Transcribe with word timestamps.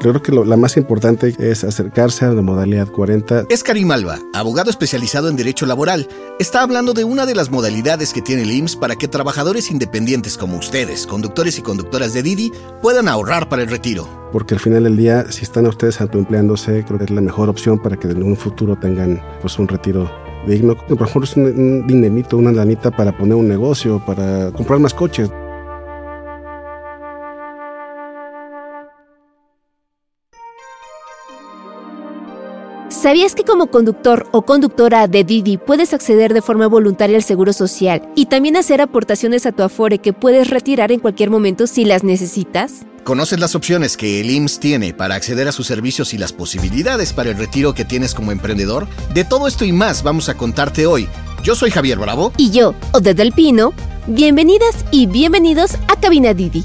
creo 0.00 0.22
que 0.22 0.32
la 0.32 0.56
más 0.56 0.76
importante 0.76 1.34
es 1.38 1.62
acercarse 1.62 2.24
a 2.24 2.32
la 2.32 2.42
modalidad 2.42 2.88
40. 2.88 3.46
Es 3.48 3.62
Karim 3.62 3.90
Alba, 3.90 4.18
abogado 4.32 4.70
especializado 4.70 5.28
en 5.28 5.36
Derecho 5.36 5.66
Laboral. 5.66 6.08
Está 6.38 6.62
hablando 6.62 6.94
de 6.94 7.04
una 7.04 7.26
de 7.26 7.34
las 7.34 7.50
modalidades 7.50 8.12
que 8.12 8.22
tiene 8.22 8.42
el 8.42 8.50
IMSS 8.50 8.76
para 8.76 8.96
que 8.96 9.08
trabajadores 9.08 9.70
independientes 9.70 10.38
como 10.38 10.56
ustedes, 10.56 11.06
conductores 11.06 11.58
y 11.58 11.62
conductoras 11.62 12.14
de 12.14 12.22
Didi, 12.22 12.52
puedan 12.82 13.08
ahorrar 13.08 13.48
para 13.48 13.62
el 13.62 13.68
retiro. 13.68 14.08
Porque 14.32 14.54
al 14.54 14.60
final 14.60 14.84
del 14.84 14.96
día, 14.96 15.30
si 15.30 15.42
están 15.42 15.66
ustedes 15.66 16.00
autoempleándose, 16.00 16.84
creo 16.84 16.98
que 16.98 17.04
es 17.04 17.10
la 17.10 17.20
mejor 17.20 17.48
opción 17.48 17.78
para 17.78 17.96
que 17.96 18.08
en 18.08 18.22
un 18.22 18.36
futuro 18.36 18.76
tengan 18.76 19.22
pues, 19.42 19.58
un 19.58 19.68
retiro 19.68 20.10
digno. 20.46 20.76
Por 20.76 21.02
ejemplo, 21.02 21.24
es 21.24 21.36
un, 21.36 21.44
un 21.44 21.86
dinerito, 21.86 22.38
una 22.38 22.52
lanita 22.52 22.90
para 22.90 23.16
poner 23.16 23.34
un 23.34 23.48
negocio, 23.48 24.02
para 24.06 24.50
comprar 24.52 24.78
más 24.78 24.94
coches. 24.94 25.30
¿Sabías 33.00 33.34
que 33.34 33.44
como 33.44 33.68
conductor 33.68 34.28
o 34.30 34.42
conductora 34.42 35.08
de 35.08 35.24
Didi 35.24 35.56
puedes 35.56 35.94
acceder 35.94 36.34
de 36.34 36.42
forma 36.42 36.66
voluntaria 36.66 37.16
al 37.16 37.22
seguro 37.22 37.54
social 37.54 38.06
y 38.14 38.26
también 38.26 38.58
hacer 38.58 38.82
aportaciones 38.82 39.46
a 39.46 39.52
tu 39.52 39.62
Afore 39.62 40.00
que 40.00 40.12
puedes 40.12 40.50
retirar 40.50 40.92
en 40.92 41.00
cualquier 41.00 41.30
momento 41.30 41.66
si 41.66 41.86
las 41.86 42.04
necesitas? 42.04 42.82
¿Conoces 43.02 43.40
las 43.40 43.54
opciones 43.54 43.96
que 43.96 44.20
el 44.20 44.30
IMSS 44.30 44.60
tiene 44.60 44.92
para 44.92 45.14
acceder 45.14 45.48
a 45.48 45.52
sus 45.52 45.66
servicios 45.66 46.12
y 46.12 46.18
las 46.18 46.34
posibilidades 46.34 47.14
para 47.14 47.30
el 47.30 47.38
retiro 47.38 47.72
que 47.72 47.86
tienes 47.86 48.12
como 48.12 48.32
emprendedor? 48.32 48.86
De 49.14 49.24
todo 49.24 49.48
esto 49.48 49.64
y 49.64 49.72
más 49.72 50.02
vamos 50.02 50.28
a 50.28 50.36
contarte 50.36 50.86
hoy. 50.86 51.08
Yo 51.42 51.54
soy 51.54 51.70
Javier 51.70 51.98
Bravo. 51.98 52.34
Y 52.36 52.50
yo, 52.50 52.74
Odette 52.92 53.16
del 53.16 53.32
Pino. 53.32 53.72
Bienvenidas 54.08 54.84
y 54.90 55.06
bienvenidos 55.06 55.76
a 55.88 55.98
Cabina 55.98 56.34
Didi. 56.34 56.64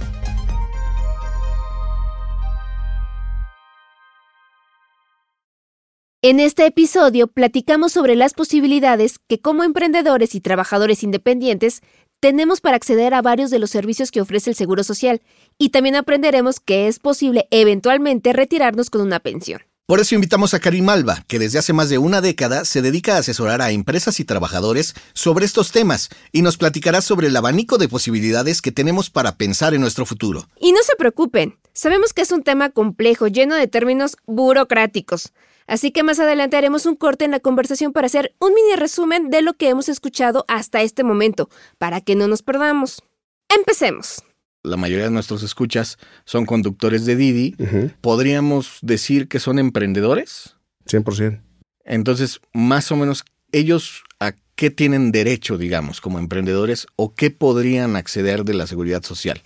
En 6.28 6.40
este 6.40 6.66
episodio 6.66 7.28
platicamos 7.28 7.92
sobre 7.92 8.16
las 8.16 8.34
posibilidades 8.34 9.20
que 9.28 9.40
como 9.40 9.64
emprendedores 9.64 10.34
y 10.34 10.42
trabajadores 10.42 11.04
independientes 11.04 11.84
tenemos 12.20 12.62
para 12.62 12.78
acceder 12.78 13.14
a 13.14 13.22
varios 13.22 13.52
de 13.52 13.60
los 13.60 13.70
servicios 13.70 14.10
que 14.10 14.22
ofrece 14.22 14.50
el 14.50 14.56
Seguro 14.56 14.84
Social 14.84 15.22
y 15.60 15.70
también 15.70 15.96
aprenderemos 15.96 16.60
que 16.60 16.88
es 16.88 16.98
posible 16.98 17.48
eventualmente 17.52 18.34
retirarnos 18.34 18.90
con 18.90 19.02
una 19.02 19.20
pensión. 19.20 19.62
Por 19.86 20.00
eso 20.00 20.16
invitamos 20.16 20.56
a 20.56 20.60
Karim 20.60 20.90
Alba, 20.90 21.24
que 21.28 21.38
desde 21.38 21.60
hace 21.60 21.74
más 21.74 21.90
de 21.90 22.00
una 22.00 22.22
década 22.22 22.66
se 22.66 22.82
dedica 22.82 23.18
a 23.18 23.20
asesorar 23.20 23.62
a 23.62 23.70
empresas 23.70 24.20
y 24.20 24.26
trabajadores 24.26 24.96
sobre 25.14 25.46
estos 25.46 25.72
temas 25.72 26.10
y 26.32 26.42
nos 26.42 26.58
platicará 26.58 27.02
sobre 27.02 27.28
el 27.28 27.38
abanico 27.38 27.78
de 27.78 27.88
posibilidades 27.88 28.64
que 28.64 28.72
tenemos 28.72 29.12
para 29.12 29.38
pensar 29.38 29.76
en 29.76 29.82
nuestro 29.82 30.08
futuro. 30.08 30.50
Y 30.60 30.72
no 30.72 30.82
se 30.82 30.96
preocupen, 30.96 31.60
sabemos 31.74 32.14
que 32.14 32.24
es 32.24 32.32
un 32.32 32.42
tema 32.42 32.72
complejo, 32.72 33.28
lleno 33.28 33.54
de 33.54 33.68
términos 33.68 34.18
burocráticos. 34.26 35.32
Así 35.68 35.92
que 35.92 36.04
más 36.04 36.20
adelante 36.20 36.58
haremos 36.58 36.86
un 36.86 36.96
corte 36.96 37.26
en 37.26 37.32
la 37.32 37.40
conversación 37.40 37.92
para 37.92 38.08
hacer 38.08 38.36
un 38.40 38.54
mini 38.54 38.76
resumen 38.76 39.30
de 39.30 39.42
lo 39.42 39.56
que 39.56 39.70
hemos 39.70 39.90
escuchado 39.90 40.46
hasta 40.48 40.82
este 40.82 41.04
momento, 41.04 41.50
para 41.78 42.02
que 42.02 42.16
no 42.16 42.28
nos 42.28 42.44
perdamos. 42.44 43.02
Empecemos. 43.50 44.24
La 44.64 44.78
mayoría 44.78 45.06
de 45.06 45.12
nuestros 45.12 45.44
escuchas 45.44 45.98
son 46.26 46.46
conductores 46.46 47.06
de 47.06 47.16
Didi. 47.16 47.56
¿Podríamos 48.02 48.80
decir 48.82 49.28
que 49.28 49.40
son 49.40 49.60
emprendedores? 49.60 50.56
100%. 50.88 51.42
Entonces, 51.84 52.42
más 52.52 52.92
o 52.92 52.96
menos, 52.96 53.26
ellos 53.52 54.04
a 54.20 54.34
qué 54.56 54.72
tienen 54.72 55.12
derecho, 55.12 55.58
digamos, 55.58 56.02
como 56.02 56.18
emprendedores 56.20 56.88
o 56.96 57.14
qué 57.14 57.30
podrían 57.30 57.96
acceder 57.96 58.44
de 58.44 58.56
la 58.56 58.68
seguridad 58.68 59.04
social? 59.04 59.42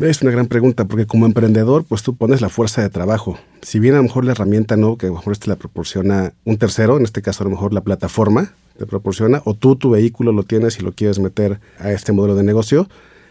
Es 0.00 0.22
una 0.22 0.32
gran 0.32 0.48
pregunta, 0.48 0.86
porque 0.86 1.06
como 1.06 1.24
emprendedor, 1.24 1.84
pues 1.84 2.02
tú 2.02 2.16
pones 2.16 2.40
la 2.40 2.48
fuerza 2.48 2.82
de 2.82 2.90
trabajo. 2.90 3.38
Si 3.62 3.78
bien 3.78 3.94
a 3.94 3.98
lo 3.98 4.02
mejor 4.02 4.24
la 4.24 4.32
herramienta 4.32 4.76
no, 4.76 4.98
que 4.98 5.06
a 5.06 5.08
lo 5.10 5.14
mejor 5.14 5.32
este 5.32 5.48
la 5.48 5.54
proporciona 5.54 6.32
un 6.44 6.58
tercero, 6.58 6.96
en 6.96 7.04
este 7.04 7.22
caso 7.22 7.44
a 7.44 7.46
lo 7.46 7.50
mejor 7.50 7.72
la 7.72 7.80
plataforma 7.80 8.52
te 8.76 8.86
proporciona, 8.86 9.40
o 9.44 9.54
tú 9.54 9.76
tu 9.76 9.90
vehículo 9.90 10.32
lo 10.32 10.42
tienes 10.42 10.80
y 10.80 10.82
lo 10.82 10.92
quieres 10.92 11.20
meter 11.20 11.60
a 11.78 11.92
este 11.92 12.10
modelo 12.10 12.34
de 12.34 12.42
negocio, 12.42 12.88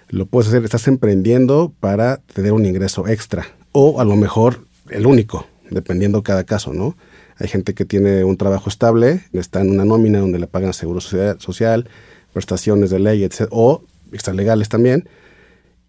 lo 0.08 0.26
puedes 0.26 0.48
hacer, 0.48 0.64
estás 0.64 0.88
emprendiendo 0.88 1.74
para 1.82 2.22
tener 2.34 2.54
un 2.54 2.66
ingreso 2.66 3.10
extra, 3.10 3.46
o 3.74 4.00
a 4.00 4.06
lo 4.06 4.16
mejor 4.16 4.66
el 4.90 5.06
único, 5.06 5.46
dependiendo 5.70 6.24
cada 6.24 6.46
caso, 6.46 6.74
¿no? 6.74 6.96
Hay 7.40 7.50
gente 7.50 7.74
que 7.74 7.84
tiene 7.84 8.24
un 8.24 8.38
trabajo 8.38 8.70
estable, 8.70 9.24
está 9.34 9.60
en 9.60 9.72
una 9.72 9.84
nómina 9.84 10.20
donde 10.20 10.40
le 10.40 10.48
pagan 10.48 10.72
seguro 10.72 11.02
social, 11.02 11.90
prestaciones 12.32 12.90
de 12.90 13.00
ley, 13.00 13.26
etc., 13.26 13.48
o 13.52 13.84
extralegales 14.14 14.70
también, 14.70 15.10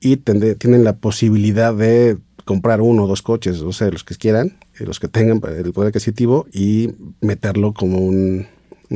y 0.05 0.19
tienen 0.19 0.85
la 0.85 0.97
posibilidad 0.97 1.75
de 1.75 2.19
comprar 2.45 2.83
uno 2.83 3.05
o 3.05 3.07
dos 3.07 3.23
coches, 3.23 3.63
o 3.63 3.73
sea, 3.73 3.91
los 3.91 4.05
que 4.05 4.15
quieran, 4.17 4.59
los 4.79 5.01
que 5.01 5.09
tengan 5.09 5.41
el 5.57 5.73
poder 5.73 5.89
adquisitivo 5.89 6.47
y 6.53 6.91
meterlo 7.23 7.73
como 7.73 7.99
un, 7.99 8.47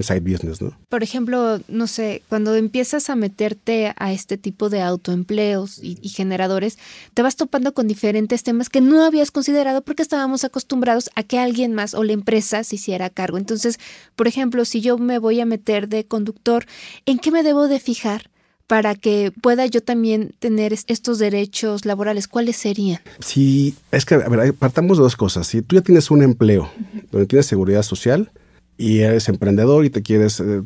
side 0.00 0.20
business, 0.20 0.60
¿no? 0.60 0.78
Por 0.90 1.02
ejemplo, 1.02 1.60
no 1.66 1.88
sé, 1.88 2.22
cuando 2.28 2.54
empiezas 2.54 3.10
a 3.10 3.16
meterte 3.16 3.92
a 3.96 4.12
este 4.12 4.36
tipo 4.36 4.68
de 4.68 4.80
autoempleos 4.80 5.80
y, 5.82 5.96
generadores, 6.10 6.78
te 7.14 7.22
vas 7.22 7.34
topando 7.34 7.74
con 7.74 7.88
diferentes 7.88 8.44
temas 8.44 8.68
que 8.68 8.80
no 8.80 9.02
habías 9.02 9.32
considerado 9.32 9.82
porque 9.82 10.02
estábamos 10.02 10.44
acostumbrados 10.44 11.10
a 11.16 11.24
que 11.24 11.40
alguien 11.40 11.74
más 11.74 11.94
o 11.94 12.04
la 12.04 12.12
empresa 12.12 12.62
se 12.62 12.76
hiciera 12.76 13.10
cargo. 13.10 13.38
Entonces, 13.38 13.80
por 14.14 14.28
ejemplo, 14.28 14.64
si 14.64 14.82
yo 14.82 14.98
me 14.98 15.18
voy 15.18 15.40
a 15.40 15.46
meter 15.46 15.88
de 15.88 16.04
conductor, 16.04 16.66
¿en 17.04 17.18
qué 17.18 17.32
me 17.32 17.42
debo 17.42 17.66
de 17.66 17.80
fijar? 17.80 18.30
Para 18.68 18.94
que 18.94 19.32
pueda 19.40 19.66
yo 19.66 19.82
también 19.82 20.34
tener 20.38 20.72
estos 20.72 21.18
derechos 21.18 21.84
laborales? 21.84 22.28
¿Cuáles 22.28 22.56
serían? 22.56 23.00
Sí, 23.18 23.74
es 23.90 24.04
que, 24.04 24.14
a 24.14 24.28
ver, 24.28 24.54
partamos 24.54 24.98
de 24.98 25.02
dos 25.02 25.16
cosas. 25.16 25.48
Si 25.48 25.62
tú 25.62 25.74
ya 25.74 25.82
tienes 25.82 26.10
un 26.10 26.22
empleo 26.22 26.70
donde 27.10 27.26
tienes 27.26 27.46
seguridad 27.46 27.82
social 27.82 28.30
y 28.76 29.00
eres 29.00 29.28
emprendedor 29.28 29.84
y 29.86 29.90
te 29.90 30.02
quieres 30.02 30.38
eh, 30.40 30.62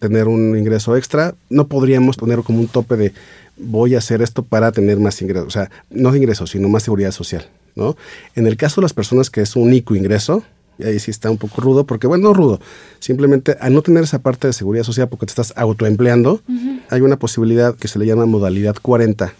tener 0.00 0.28
un 0.28 0.56
ingreso 0.56 0.96
extra, 0.96 1.34
no 1.50 1.68
podríamos 1.68 2.16
poner 2.16 2.40
como 2.40 2.58
un 2.58 2.68
tope 2.68 2.96
de 2.96 3.12
voy 3.58 3.94
a 3.94 3.98
hacer 3.98 4.22
esto 4.22 4.42
para 4.42 4.72
tener 4.72 4.98
más 4.98 5.20
ingresos, 5.20 5.46
o 5.46 5.50
sea, 5.50 5.70
no 5.90 6.16
ingresos, 6.16 6.50
sino 6.50 6.70
más 6.70 6.82
seguridad 6.84 7.12
social, 7.12 7.48
¿no? 7.76 7.96
En 8.34 8.46
el 8.46 8.56
caso 8.56 8.80
de 8.80 8.86
las 8.86 8.94
personas 8.94 9.28
que 9.28 9.42
es 9.42 9.54
un 9.56 9.64
único 9.64 9.94
ingreso, 9.94 10.42
ahí 10.84 10.98
sí 10.98 11.10
está 11.10 11.30
un 11.30 11.38
poco 11.38 11.60
rudo, 11.60 11.86
porque 11.86 12.06
bueno, 12.06 12.28
no 12.28 12.34
rudo, 12.34 12.60
simplemente 12.98 13.56
al 13.60 13.74
no 13.74 13.82
tener 13.82 14.04
esa 14.04 14.20
parte 14.20 14.46
de 14.46 14.52
seguridad 14.52 14.84
social 14.84 15.08
porque 15.08 15.26
te 15.26 15.30
estás 15.30 15.52
autoempleando, 15.56 16.42
hay 16.90 17.00
una 17.00 17.18
posibilidad 17.18 17.76
que 17.76 17.88
se 17.88 17.98
le 17.98 18.06
llama 18.06 18.26
modalidad 18.26 18.76
40, 18.80 19.32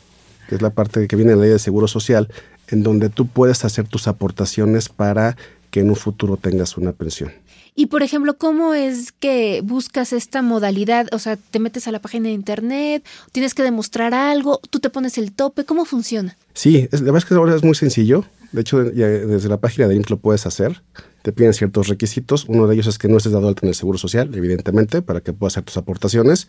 que 0.49 0.55
es 0.55 0.63
la 0.63 0.71
parte 0.71 1.07
que 1.09 1.17
viene 1.17 1.33
de 1.33 1.37
la 1.37 1.43
ley 1.43 1.51
de 1.53 1.59
seguro 1.59 1.89
social, 1.89 2.29
en 2.69 2.83
donde 2.83 3.09
tú 3.09 3.27
puedes 3.27 3.65
hacer 3.65 3.87
tus 3.87 4.09
aportaciones 4.09 4.89
para 4.89 5.37
que 5.71 5.81
en 5.81 5.89
un 5.89 5.97
futuro 5.97 6.37
tengas 6.37 6.77
una 6.77 6.93
pensión. 6.93 7.33
Y 7.75 7.87
por 7.87 8.03
ejemplo, 8.03 8.37
¿cómo 8.37 8.75
es 8.75 9.13
que 9.13 9.63
buscas 9.65 10.13
esta 10.13 10.43
modalidad? 10.43 11.09
O 11.13 11.19
sea, 11.19 11.37
te 11.37 11.59
metes 11.59 11.89
a 11.89 11.93
la 11.93 12.03
página 12.03 12.29
de 12.29 12.35
internet, 12.35 13.03
tienes 13.33 13.55
que 13.55 13.63
demostrar 13.63 14.13
algo, 14.13 14.61
tú 14.69 14.79
te 14.79 14.91
pones 14.91 15.17
el 15.17 15.33
tope, 15.33 15.65
¿cómo 15.65 15.87
funciona? 15.87 16.37
Sí, 16.53 16.87
la 16.93 17.01
verdad 17.01 17.17
es 17.17 17.25
que 17.25 17.35
ahora 17.35 17.57
es 17.57 17.65
muy 17.65 17.75
sencillo. 17.75 18.27
De 18.53 18.61
hecho, 18.61 18.85
desde 18.85 19.49
la 19.49 19.61
página 19.61 19.89
de 19.89 19.95
IMSS 19.97 20.11
lo 20.11 20.19
puedes 20.19 20.47
hacer 20.47 20.83
te 21.23 21.33
piden 21.33 21.55
ciertos 21.55 21.89
requisitos. 21.89 22.45
Uno 22.49 22.67
de 22.67 22.75
ellos 22.75 22.89
es 22.89 22.99
que 22.99 23.09
no 23.09 23.17
estés 23.17 23.33
dado 23.33 23.49
alta 23.49 23.61
en 23.63 23.69
el 23.69 23.75
Seguro 23.75 23.97
Social, 23.97 24.31
evidentemente, 24.35 25.03
para 25.03 25.21
que 25.21 25.33
puedas 25.33 25.55
hacer 25.55 25.65
tus 25.65 25.77
aportaciones. 25.77 26.49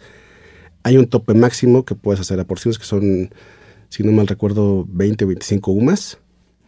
Hay 0.82 0.98
un 0.98 1.08
tope 1.08 1.34
máximo 1.34 1.86
que 1.86 1.96
puedes 1.96 2.20
hacer 2.20 2.40
aportaciones, 2.40 2.80
que 2.80 2.86
son, 2.86 3.34
si 3.90 4.04
no 4.04 4.12
mal 4.12 4.28
recuerdo, 4.28 4.86
20 4.90 5.24
o 5.24 5.28
25 5.28 5.72
UMAS, 5.72 6.18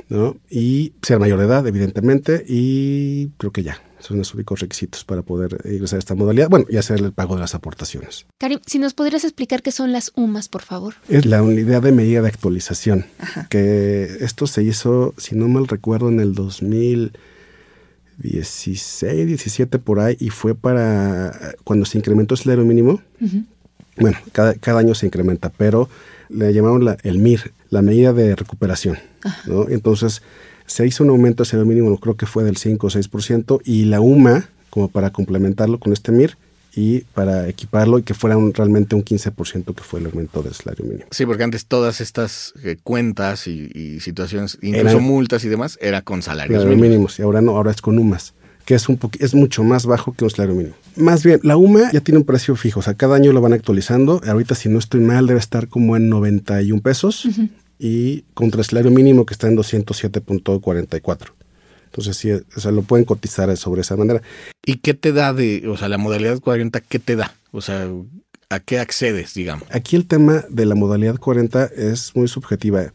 ¿no? 0.09 0.38
Y 0.49 0.93
ser 1.01 1.19
mayor 1.19 1.39
de 1.39 1.45
edad, 1.45 1.66
evidentemente, 1.67 2.43
y 2.47 3.29
creo 3.38 3.51
que 3.51 3.63
ya. 3.63 3.81
Son 3.99 4.19
los 4.19 4.35
únicos 4.35 4.59
requisitos 4.59 5.03
para 5.03 5.23
poder 5.23 5.57
ingresar 5.66 5.97
a 5.97 5.99
esta 5.99 6.13
modalidad. 6.13 6.47
Bueno, 6.47 6.66
y 6.69 6.77
hacer 6.77 6.99
el 6.99 7.11
pago 7.11 7.35
de 7.35 7.41
las 7.41 7.55
aportaciones. 7.55 8.27
Karim, 8.38 8.59
si 8.66 8.77
nos 8.77 8.93
podrías 8.93 9.23
explicar 9.23 9.63
qué 9.63 9.71
son 9.71 9.91
las 9.91 10.11
UMAS, 10.16 10.47
por 10.47 10.61
favor. 10.61 10.93
Es 11.09 11.25
la 11.25 11.41
unidad 11.41 11.81
de 11.81 11.91
medida 11.91 12.21
de 12.21 12.27
actualización. 12.27 13.05
Que 13.49 14.03
esto 14.19 14.46
se 14.46 14.61
hizo, 14.63 15.16
si 15.17 15.35
no 15.35 15.47
mal 15.47 15.67
recuerdo, 15.67 16.09
en 16.09 16.19
el 16.19 16.35
2000 16.35 17.13
16, 18.17 19.28
17 19.28 19.79
por 19.79 19.99
ahí, 19.99 20.16
y 20.19 20.29
fue 20.29 20.55
para 20.55 21.55
cuando 21.63 21.85
se 21.85 21.97
incrementó 21.97 22.34
el 22.35 22.40
salario 22.40 22.66
mínimo. 22.66 23.02
Bueno, 23.97 24.17
cada, 24.31 24.53
cada, 24.55 24.79
año 24.79 24.96
se 24.96 25.05
incrementa, 25.05 25.49
pero 25.49 25.90
le 26.29 26.53
llamaron 26.53 26.85
la, 26.85 26.97
el 27.03 27.19
MIR, 27.19 27.51
la 27.69 27.81
medida 27.81 28.13
de 28.13 28.35
recuperación. 28.35 28.97
¿no? 29.45 29.67
Entonces, 29.69 30.22
se 30.66 30.85
hizo 30.85 31.03
un 31.03 31.09
aumento 31.09 31.43
del 31.43 31.47
salario 31.47 31.69
mínimo, 31.69 31.97
creo 31.99 32.16
que 32.16 32.25
fue 32.25 32.43
del 32.43 32.57
5 32.57 32.87
o 32.87 32.89
6%, 32.89 33.61
y 33.63 33.85
la 33.85 34.01
UMA, 34.01 34.49
como 34.69 34.89
para 34.89 35.11
complementarlo 35.11 35.79
con 35.79 35.93
este 35.93 36.11
MIR, 36.11 36.37
y 36.75 37.01
para 37.13 37.47
equiparlo 37.47 37.99
y 37.99 38.03
que 38.03 38.13
fuera 38.13 38.35
realmente 38.53 38.95
un 38.95 39.03
15% 39.03 39.73
que 39.73 39.83
fue 39.83 40.01
el 40.01 40.07
aumento 40.07 40.43
del 40.43 40.53
salario 40.53 40.85
mínimo. 40.85 41.05
Sí, 41.09 41.25
porque 41.25 41.43
antes 41.43 41.66
todas 41.66 42.01
estas 42.01 42.53
eh, 42.63 42.78
cuentas 42.83 43.47
y, 43.47 43.99
situaciones, 44.01 44.57
incluso 44.61 44.99
multas 44.99 45.45
y 45.45 45.49
demás, 45.49 45.78
era 45.81 46.01
con 46.01 46.21
salarios 46.21 46.66
mínimos. 46.66 47.17
Y 47.19 47.21
ahora 47.21 47.41
no, 47.41 47.55
ahora 47.55 47.71
es 47.71 47.81
con 47.81 47.97
UMAS, 47.97 48.33
que 48.66 48.76
es, 48.76 48.90
un 48.90 49.00
es 49.20 49.35
mucho 49.35 49.64
más 49.64 49.85
bajo 49.85 50.14
que 50.14 50.23
un 50.23 50.29
salario 50.29 50.56
mínimo. 50.56 50.76
Más 50.96 51.23
bien, 51.23 51.40
la 51.44 51.56
UMA 51.56 51.91
ya 51.91 52.02
tiene 52.02 52.20
un 52.20 52.26
precio 52.26 52.56
fijo, 52.56 52.79
o 52.79 52.84
sea, 52.84 52.96
cada 52.96 53.16
año 53.16 53.32
lo 53.32 53.41
van 53.41 53.53
actualizando. 53.53 54.22
Ahorita, 54.26 54.56
si 54.56 54.70
no 54.70 54.79
estoy 54.79 55.02
mal, 55.02 55.28
debe 55.28 55.40
estar 55.40 55.67
como 55.67 55.96
en 55.96 56.09
91 56.09 56.82
pesos. 56.82 57.28
y 57.78 58.22
contra 58.34 58.62
el 58.62 58.66
salario 58.66 58.91
mínimo 58.91 59.26
que 59.26 59.34
está 59.34 59.47
en 59.47 59.58
207.44. 59.58 61.34
Entonces, 61.85 62.17
sí, 62.17 62.32
o 62.32 62.59
sea, 62.59 62.72
lo 62.72 62.82
pueden 62.82 63.06
cotizar 63.06 63.56
sobre 63.58 63.82
esa 63.82 63.96
manera. 63.96 64.22
¿Y 64.66 64.78
qué 64.78 64.94
te 64.94 65.14
da 65.14 65.34
de, 65.34 65.67
o 65.67 65.78
sea, 65.78 65.88
la 65.88 65.97
modalidad 65.97 66.40
40, 66.40 66.82
qué 66.82 67.00
te 67.00 67.16
da? 67.16 67.35
O 67.52 67.62
sea, 67.62 67.88
¿a 68.50 68.59
qué 68.59 68.79
accedes, 68.79 69.34
digamos? 69.34 69.67
Aquí 69.72 69.96
el 69.96 70.06
tema 70.06 70.44
de 70.50 70.66
la 70.66 70.76
modalidad 70.76 71.17
40 71.17 71.66
es 71.76 72.16
muy 72.16 72.28
subjetiva. 72.28 72.91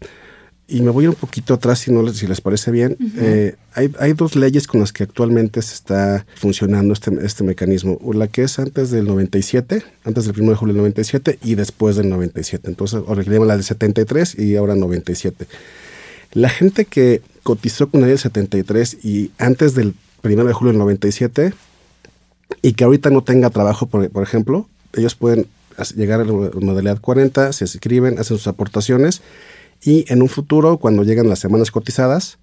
Y 0.70 0.82
me 0.82 0.90
voy 0.90 1.08
un 1.08 1.16
poquito 1.16 1.54
atrás, 1.54 1.80
si, 1.80 1.90
no, 1.90 2.06
si 2.12 2.28
les 2.28 2.40
parece 2.40 2.70
bien. 2.70 2.96
eh, 3.18 3.56
hay, 3.74 3.92
hay, 3.98 4.12
dos 4.12 4.36
leyes 4.36 4.68
con 4.68 4.80
las 4.80 4.92
que 4.92 5.02
actualmente 5.02 5.60
se 5.62 5.74
está 5.74 6.24
funcionando 6.36 6.94
este, 6.94 7.10
este 7.22 7.42
mecanismo. 7.42 7.98
La 8.14 8.28
que 8.28 8.44
es 8.44 8.56
antes 8.60 8.92
del 8.92 9.06
97, 9.06 9.82
antes 10.04 10.26
del 10.26 10.40
1 10.40 10.50
de 10.52 10.56
julio 10.56 10.74
del 10.74 10.82
97 10.82 11.40
y 11.42 11.56
después 11.56 11.96
del 11.96 12.08
97. 12.08 12.68
Entonces, 12.68 13.02
originalmente 13.04 13.48
la 13.48 13.56
del 13.56 13.64
73 13.64 14.38
y 14.38 14.54
ahora 14.54 14.76
97. 14.76 15.46
La 16.34 16.48
gente 16.48 16.84
que 16.84 17.20
cotizó 17.42 17.90
con 17.90 18.02
la 18.02 18.06
ley 18.06 18.12
del 18.12 18.20
73 18.20 19.04
y 19.04 19.32
antes 19.38 19.74
del 19.74 19.94
1 20.22 20.44
de 20.44 20.52
julio 20.52 20.72
del 20.72 20.78
97 20.78 21.52
y 22.62 22.74
que 22.74 22.84
ahorita 22.84 23.10
no 23.10 23.24
tenga 23.24 23.50
trabajo, 23.50 23.86
por, 23.86 24.08
por 24.10 24.22
ejemplo, 24.22 24.68
ellos 24.94 25.16
pueden 25.16 25.48
llegar 25.96 26.20
a 26.20 26.24
la 26.24 26.32
modalidad 26.32 27.00
40, 27.00 27.52
se 27.52 27.64
inscriben, 27.64 28.18
hacen 28.20 28.36
sus 28.36 28.46
aportaciones 28.46 29.22
y 29.82 30.04
en 30.12 30.22
un 30.22 30.28
futuro, 30.28 30.78
cuando 30.78 31.04
lleguen 31.04 31.28
las 31.28 31.38
semanas 31.38 31.70
cotizadas, 31.70 32.38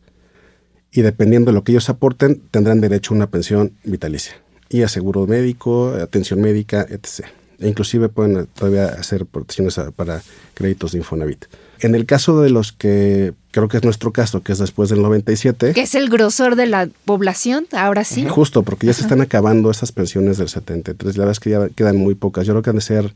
y 0.92 1.02
dependiendo 1.02 1.52
de 1.52 1.56
lo 1.56 1.64
que 1.64 1.74
ellos 1.74 1.90
aporten, 1.90 2.42
tendrán 2.52 2.82
derecho 2.82 3.14
a 3.14 3.18
una 3.18 3.28
pensión 3.30 3.74
vitalicia 3.84 4.36
y 4.70 4.82
a 4.82 4.88
seguro 4.88 5.28
médico, 5.28 5.90
atención 6.02 6.42
médica, 6.42 6.86
etc. 6.90 7.28
E 7.60 7.68
inclusive 7.68 8.10
pueden 8.10 8.48
todavía 8.48 8.88
hacer 8.88 9.26
protecciones 9.26 9.80
para 9.96 10.22
créditos 10.54 10.92
de 10.92 11.00
Infonavit. 11.00 11.46
En 11.80 11.96
el 11.96 12.06
caso 12.06 12.42
de 12.42 12.50
los 12.50 12.72
que 12.72 13.34
creo 13.52 13.68
que 13.68 13.78
es 13.78 13.84
nuestro 13.84 14.12
caso, 14.12 14.42
que 14.42 14.52
es 14.52 14.60
después 14.60 14.90
del 14.90 15.02
97. 15.02 15.74
Que 15.74 15.82
es 15.82 15.96
el 15.96 16.10
grosor 16.10 16.56
de 16.56 16.68
la 16.68 16.90
población, 17.06 17.68
ahora 17.72 18.04
sí. 18.04 18.26
Justo, 18.28 18.64
porque 18.64 18.86
ya 18.86 18.92
Ajá. 18.92 18.98
se 19.00 19.04
están 19.04 19.22
acabando 19.22 19.72
esas 19.72 19.92
pensiones 19.92 20.38
del 20.38 20.50
73. 20.50 21.18
La 21.18 21.22
verdad 21.22 21.32
es 21.32 21.40
que 21.40 21.50
ya 21.52 21.70
quedan 21.70 21.98
muy 21.98 22.16
pocas. 22.16 22.46
Yo 22.46 22.54
creo 22.54 22.64
que 22.64 22.70
han 22.72 22.76
de 22.78 22.82
ser 22.82 23.16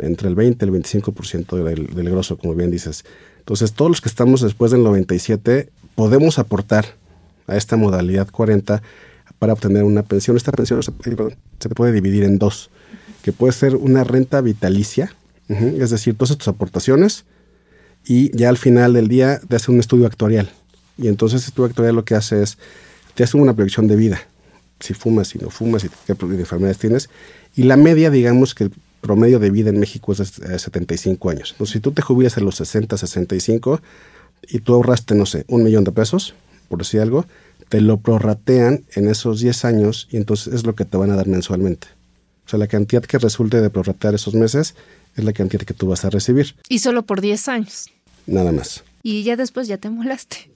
entre 0.00 0.28
el 0.28 0.34
20 0.34 0.64
y 0.64 0.68
el 0.68 0.74
25% 0.74 1.62
del, 1.62 1.86
del 1.86 2.10
grosso, 2.10 2.38
como 2.38 2.54
bien 2.54 2.70
dices. 2.70 3.04
Entonces, 3.48 3.72
todos 3.72 3.90
los 3.90 4.02
que 4.02 4.10
estamos 4.10 4.42
después 4.42 4.72
del 4.72 4.82
97 4.82 5.70
podemos 5.94 6.38
aportar 6.38 6.84
a 7.46 7.56
esta 7.56 7.78
modalidad 7.78 8.28
40 8.30 8.82
para 9.38 9.54
obtener 9.54 9.84
una 9.84 10.02
pensión. 10.02 10.36
Esta 10.36 10.52
pensión 10.52 10.82
se, 10.82 10.92
puede 11.70 11.92
dividir 11.92 12.24
en 12.24 12.38
dos, 12.38 12.68
que 13.22 13.32
puede 13.32 13.54
ser 13.54 13.74
una 13.74 14.04
renta 14.04 14.42
vitalicia, 14.42 15.14
es 15.48 15.88
decir, 15.88 16.14
todas 16.14 16.36
tus 16.36 16.46
aportaciones 16.48 17.24
y 18.04 18.36
ya 18.36 18.50
al 18.50 18.58
final 18.58 18.92
del 18.92 19.08
día 19.08 19.40
te 19.48 19.56
hace 19.56 19.70
un 19.70 19.80
estudio 19.80 20.06
actuarial. 20.06 20.50
Y 20.98 21.08
entonces 21.08 21.40
este 21.40 21.52
estudio 21.52 21.68
actuarial 21.68 21.96
lo 21.96 22.04
que 22.04 22.16
hace 22.16 22.42
es, 22.42 22.58
te 23.14 23.24
hace 23.24 23.38
una 23.38 23.54
proyección 23.54 23.86
de 23.86 23.96
vida, 23.96 24.20
si 24.78 24.92
fumas, 24.92 25.28
si 25.28 25.38
no 25.38 25.48
fumas, 25.48 25.80
si 25.80 25.88
qué 26.06 26.12
enfermedades 26.12 26.76
tienes. 26.76 27.08
Y 27.56 27.62
la 27.62 27.78
media, 27.78 28.10
digamos 28.10 28.54
que 28.54 28.64
el 28.64 28.72
promedio 29.00 29.38
de 29.38 29.50
vida 29.50 29.70
en 29.70 29.78
México 29.78 30.12
es 30.12 30.36
de 30.38 30.58
75 30.58 31.30
años. 31.30 31.52
Entonces, 31.52 31.74
si 31.74 31.80
tú 31.80 31.92
te 31.92 32.02
jubilas 32.02 32.36
a 32.36 32.40
los 32.40 32.56
60, 32.56 32.96
65 32.96 33.80
y 34.48 34.60
tú 34.60 34.74
ahorraste, 34.74 35.14
no 35.14 35.26
sé, 35.26 35.44
un 35.48 35.62
millón 35.62 35.84
de 35.84 35.92
pesos, 35.92 36.34
por 36.68 36.78
decir 36.78 37.00
algo, 37.00 37.26
te 37.68 37.80
lo 37.80 37.98
prorratean 37.98 38.84
en 38.94 39.08
esos 39.08 39.40
10 39.40 39.64
años 39.64 40.08
y 40.10 40.16
entonces 40.16 40.54
es 40.54 40.66
lo 40.66 40.74
que 40.74 40.84
te 40.84 40.96
van 40.96 41.10
a 41.10 41.16
dar 41.16 41.26
mensualmente. 41.26 41.88
O 42.46 42.50
sea, 42.50 42.58
la 42.58 42.66
cantidad 42.66 43.02
que 43.02 43.18
resulte 43.18 43.60
de 43.60 43.70
prorratear 43.70 44.14
esos 44.14 44.34
meses 44.34 44.74
es 45.16 45.24
la 45.24 45.32
cantidad 45.32 45.62
que 45.62 45.74
tú 45.74 45.88
vas 45.88 46.04
a 46.04 46.10
recibir. 46.10 46.54
Y 46.68 46.78
solo 46.78 47.04
por 47.04 47.20
10 47.20 47.48
años. 47.48 47.90
Nada 48.26 48.52
más. 48.52 48.84
Y 49.02 49.22
ya 49.22 49.36
después 49.36 49.68
ya 49.68 49.78
te 49.78 49.90
molaste. 49.90 50.50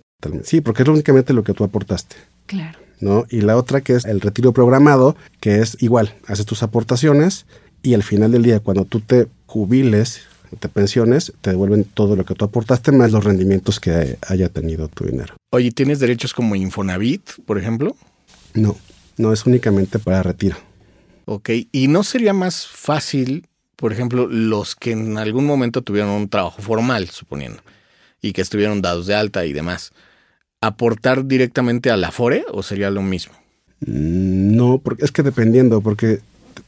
Sí, 0.44 0.60
porque 0.60 0.84
es 0.84 0.88
únicamente 0.88 1.32
lo 1.32 1.42
que 1.44 1.52
tú 1.52 1.64
aportaste. 1.64 2.16
Claro. 2.46 2.78
¿no? 3.02 3.26
Y 3.28 3.40
la 3.40 3.56
otra 3.56 3.80
que 3.80 3.94
es 3.94 4.04
el 4.04 4.20
retiro 4.20 4.52
programado, 4.52 5.16
que 5.40 5.58
es 5.58 5.76
igual, 5.82 6.14
haces 6.26 6.46
tus 6.46 6.62
aportaciones 6.62 7.46
y 7.82 7.94
al 7.94 8.02
final 8.02 8.32
del 8.32 8.42
día, 8.42 8.60
cuando 8.60 8.84
tú 8.84 9.00
te 9.00 9.28
jubiles, 9.46 10.22
te 10.58 10.68
pensiones, 10.68 11.32
te 11.40 11.50
devuelven 11.50 11.84
todo 11.84 12.16
lo 12.16 12.24
que 12.24 12.34
tú 12.34 12.44
aportaste 12.44 12.92
más 12.92 13.12
los 13.12 13.24
rendimientos 13.24 13.80
que 13.80 14.18
haya 14.26 14.48
tenido 14.48 14.88
tu 14.88 15.04
dinero. 15.04 15.34
Oye, 15.50 15.70
¿tienes 15.72 15.98
derechos 15.98 16.34
como 16.34 16.54
Infonavit, 16.54 17.22
por 17.46 17.58
ejemplo? 17.58 17.96
No, 18.54 18.76
no 19.16 19.32
es 19.32 19.46
únicamente 19.46 19.98
para 19.98 20.22
retiro. 20.22 20.56
Ok, 21.24 21.50
¿y 21.70 21.88
no 21.88 22.02
sería 22.02 22.32
más 22.32 22.66
fácil, 22.66 23.46
por 23.76 23.92
ejemplo, 23.92 24.26
los 24.26 24.74
que 24.74 24.92
en 24.92 25.18
algún 25.18 25.46
momento 25.46 25.82
tuvieron 25.82 26.10
un 26.10 26.28
trabajo 26.28 26.60
formal, 26.60 27.08
suponiendo, 27.08 27.62
y 28.20 28.32
que 28.32 28.42
estuvieron 28.42 28.82
dados 28.82 29.06
de 29.06 29.14
alta 29.14 29.46
y 29.46 29.52
demás, 29.52 29.92
aportar 30.60 31.26
directamente 31.26 31.90
a 31.90 31.96
la 31.96 32.10
FORE 32.10 32.44
o 32.50 32.62
sería 32.62 32.90
lo 32.90 33.02
mismo? 33.02 33.34
No, 33.80 34.78
porque 34.78 35.04
es 35.04 35.12
que 35.12 35.22
dependiendo, 35.22 35.80
porque, 35.80 36.20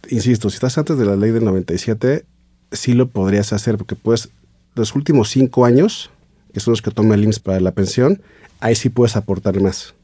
insisto, 0.08 0.50
si 0.50 0.54
estás 0.54 0.78
antes 0.78 0.98
de 0.98 1.04
la 1.04 1.16
ley 1.16 1.30
del 1.30 1.44
97, 1.44 2.24
sí 2.72 2.94
lo 2.94 3.08
podrías 3.08 3.52
hacer, 3.52 3.76
porque 3.76 3.96
pues 3.96 4.30
los 4.74 4.94
últimos 4.94 5.30
cinco 5.30 5.64
años, 5.64 6.10
que 6.52 6.60
son 6.60 6.72
los 6.72 6.82
que 6.82 6.90
toma 6.90 7.14
el 7.14 7.24
IMSS 7.24 7.40
para 7.40 7.60
la 7.60 7.72
pensión, 7.72 8.20
ahí 8.60 8.74
sí 8.74 8.88
puedes 8.88 9.16
aportar 9.16 9.60
más. 9.60 9.94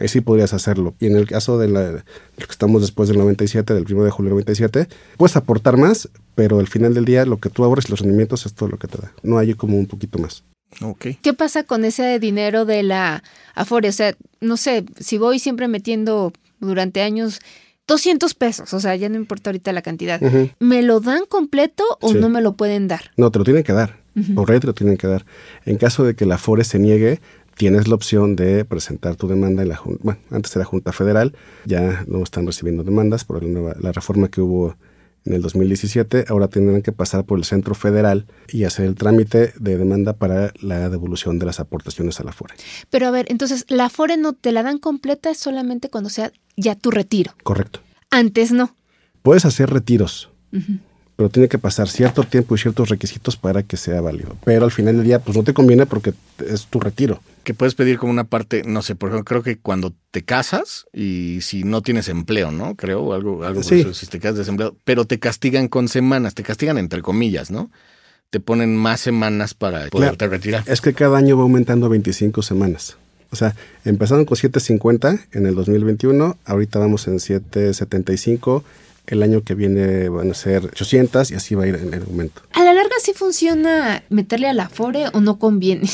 Ahí 0.00 0.08
sí 0.08 0.20
podrías 0.20 0.52
hacerlo. 0.52 0.94
Y 0.98 1.06
en 1.06 1.16
el 1.16 1.28
caso 1.28 1.56
de, 1.56 1.68
la, 1.68 1.80
de 1.80 2.02
lo 2.38 2.46
que 2.46 2.50
estamos 2.50 2.80
después 2.80 3.08
del 3.08 3.18
97, 3.18 3.72
del 3.72 3.86
1 3.88 4.02
de 4.02 4.10
julio 4.10 4.30
del 4.30 4.44
97, 4.44 4.88
puedes 5.16 5.36
aportar 5.36 5.76
más, 5.76 6.08
pero 6.34 6.58
al 6.58 6.66
final 6.66 6.92
del 6.92 7.04
día 7.04 7.24
lo 7.24 7.38
que 7.38 7.50
tú 7.50 7.62
ahorres, 7.62 7.88
los 7.88 8.00
rendimientos, 8.00 8.46
es 8.46 8.54
todo 8.54 8.68
lo 8.68 8.78
que 8.78 8.88
te 8.88 8.98
da. 8.98 9.12
No 9.22 9.38
hay 9.38 9.54
como 9.54 9.78
un 9.78 9.86
poquito 9.86 10.18
más. 10.18 10.42
Okay. 10.80 11.14
¿Qué 11.14 11.34
pasa 11.34 11.62
con 11.62 11.84
ese 11.84 12.18
dinero 12.18 12.64
de 12.64 12.82
la 12.82 13.22
Afore? 13.54 13.88
O 13.88 13.92
sea, 13.92 14.14
no 14.40 14.56
sé, 14.56 14.84
si 14.98 15.18
voy 15.18 15.38
siempre 15.38 15.68
metiendo 15.68 16.32
durante 16.58 17.02
años 17.02 17.40
200 17.90 18.34
pesos, 18.34 18.72
o 18.72 18.78
sea, 18.78 18.94
ya 18.94 19.08
no 19.08 19.16
importa 19.16 19.50
ahorita 19.50 19.72
la 19.72 19.82
cantidad, 19.82 20.22
uh 20.22 20.26
-huh. 20.26 20.54
¿me 20.60 20.80
lo 20.82 21.00
dan 21.00 21.26
completo 21.28 21.82
o 22.00 22.12
sí. 22.12 22.18
no 22.18 22.28
me 22.28 22.40
lo 22.40 22.52
pueden 22.52 22.86
dar? 22.86 23.10
No, 23.16 23.32
te 23.32 23.40
lo 23.40 23.44
tienen 23.44 23.64
que 23.64 23.72
dar. 23.72 23.98
Uh 24.14 24.20
-huh. 24.20 24.34
Por 24.36 24.50
ley 24.50 24.60
te 24.60 24.68
lo 24.68 24.74
tienen 24.74 24.96
que 24.96 25.08
dar. 25.08 25.26
En 25.66 25.76
caso 25.76 26.04
de 26.04 26.14
que 26.14 26.24
la 26.24 26.36
Afore 26.36 26.62
se 26.62 26.78
niegue, 26.78 27.20
tienes 27.56 27.88
la 27.88 27.96
opción 27.96 28.36
de 28.36 28.64
presentar 28.64 29.16
tu 29.16 29.26
demanda 29.26 29.62
en 29.62 29.68
la 29.68 29.76
Junta, 29.76 30.00
bueno, 30.04 30.20
antes 30.30 30.54
de 30.54 30.60
la 30.60 30.64
Junta 30.64 30.92
Federal, 30.92 31.34
ya 31.66 32.04
no 32.06 32.22
están 32.22 32.46
recibiendo 32.46 32.84
demandas 32.84 33.24
por 33.24 33.42
la, 33.42 33.48
nueva, 33.48 33.74
la 33.80 33.90
reforma 33.90 34.28
que 34.28 34.40
hubo 34.40 34.76
en 35.24 35.34
el 35.34 35.42
2017, 35.42 36.26
ahora 36.28 36.48
tendrán 36.48 36.82
que 36.82 36.92
pasar 36.92 37.24
por 37.24 37.38
el 37.38 37.44
Centro 37.44 37.74
Federal 37.74 38.26
y 38.48 38.64
hacer 38.64 38.86
el 38.86 38.94
trámite 38.94 39.52
de 39.58 39.76
demanda 39.76 40.14
para 40.14 40.52
la 40.60 40.88
devolución 40.88 41.38
de 41.38 41.46
las 41.46 41.60
aportaciones 41.60 42.20
a 42.20 42.24
la 42.24 42.32
FORE. 42.32 42.54
Pero 42.88 43.06
a 43.06 43.10
ver, 43.10 43.26
entonces, 43.28 43.64
¿la 43.68 43.88
FORE 43.88 44.16
no 44.16 44.32
te 44.32 44.52
la 44.52 44.62
dan 44.62 44.78
completa 44.78 45.34
solamente 45.34 45.90
cuando 45.90 46.10
sea 46.10 46.32
ya 46.56 46.74
tu 46.74 46.90
retiro? 46.90 47.32
Correcto. 47.42 47.80
Antes 48.10 48.52
no. 48.52 48.74
Puedes 49.22 49.44
hacer 49.44 49.70
retiros, 49.70 50.30
uh 50.52 50.56
-huh. 50.56 50.80
Pero 51.20 51.28
tiene 51.28 51.50
que 51.50 51.58
pasar 51.58 51.86
cierto 51.86 52.22
tiempo 52.24 52.54
y 52.54 52.58
ciertos 52.58 52.88
requisitos 52.88 53.36
para 53.36 53.62
que 53.62 53.76
sea 53.76 54.00
válido. 54.00 54.38
Pero 54.42 54.64
al 54.64 54.70
final 54.70 54.96
del 54.96 55.04
día, 55.04 55.18
pues 55.18 55.36
no 55.36 55.42
te 55.42 55.52
conviene 55.52 55.84
porque 55.84 56.14
es 56.48 56.64
tu 56.64 56.80
retiro 56.80 57.20
que 57.44 57.52
puedes 57.52 57.74
pedir 57.74 57.98
como 57.98 58.10
una 58.10 58.24
parte, 58.24 58.62
no 58.64 58.80
sé, 58.80 58.94
por 58.94 59.10
ejemplo, 59.10 59.24
creo 59.26 59.42
que 59.42 59.58
cuando 59.58 59.92
te 60.12 60.22
casas 60.22 60.86
y 60.94 61.40
si 61.42 61.62
no 61.64 61.82
tienes 61.82 62.08
empleo, 62.08 62.50
¿no? 62.50 62.74
Creo, 62.74 63.12
algo, 63.12 63.44
algo 63.44 63.62
sí. 63.62 63.80
eso, 63.80 63.92
si 63.92 64.06
te 64.06 64.18
quedas 64.18 64.36
desempleado, 64.36 64.74
pero 64.84 65.04
te 65.04 65.18
castigan 65.18 65.68
con 65.68 65.88
semanas, 65.88 66.34
te 66.34 66.42
castigan 66.42 66.78
entre 66.78 67.02
comillas, 67.02 67.50
¿no? 67.50 67.70
Te 68.30 68.40
ponen 68.40 68.74
más 68.74 69.00
semanas 69.00 69.52
para 69.52 69.88
poderte 69.88 70.16
claro, 70.16 70.32
retirar. 70.32 70.64
Es 70.66 70.80
que 70.80 70.94
cada 70.94 71.18
año 71.18 71.36
va 71.36 71.42
aumentando 71.42 71.90
25 71.90 72.40
semanas. 72.40 72.96
O 73.30 73.36
sea, 73.36 73.54
empezaron 73.84 74.24
con 74.24 74.38
7.50 74.38 75.26
en 75.32 75.44
el 75.44 75.54
2021, 75.54 76.38
ahorita 76.46 76.78
vamos 76.78 77.08
en 77.08 77.16
7.75, 77.16 78.62
el 79.06 79.22
año 79.22 79.42
que 79.42 79.54
viene 79.54 80.08
van 80.08 80.30
a 80.30 80.34
ser 80.34 80.66
800 80.66 81.30
y 81.30 81.34
así 81.34 81.54
va 81.54 81.64
a 81.64 81.66
ir 81.66 81.74
en 81.76 81.92
el 81.92 82.02
aumento. 82.02 82.42
¿A 82.52 82.64
la 82.64 82.72
larga 82.72 82.94
sí 83.02 83.12
funciona 83.14 84.02
meterle 84.08 84.48
a 84.48 84.52
la 84.52 84.68
FORE 84.68 85.06
o 85.12 85.20
no 85.20 85.38
conviene? 85.38 85.88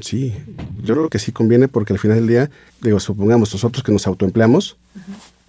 Sí, 0.00 0.32
yo 0.82 0.94
creo 0.94 1.10
que 1.10 1.18
sí 1.18 1.32
conviene 1.32 1.68
porque 1.68 1.92
al 1.92 1.98
final 1.98 2.18
del 2.18 2.26
día, 2.26 2.50
digo, 2.80 3.00
supongamos 3.00 3.52
nosotros 3.52 3.82
que 3.82 3.92
nos 3.92 4.06
autoempleamos, 4.06 4.78
uh 4.94 4.98
-huh. 4.98 5.02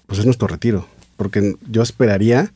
pues 0.07 0.19
es 0.19 0.25
nuestro 0.25 0.47
retiro. 0.47 0.87
Porque 1.15 1.55
yo 1.69 1.81
esperaría 1.81 2.51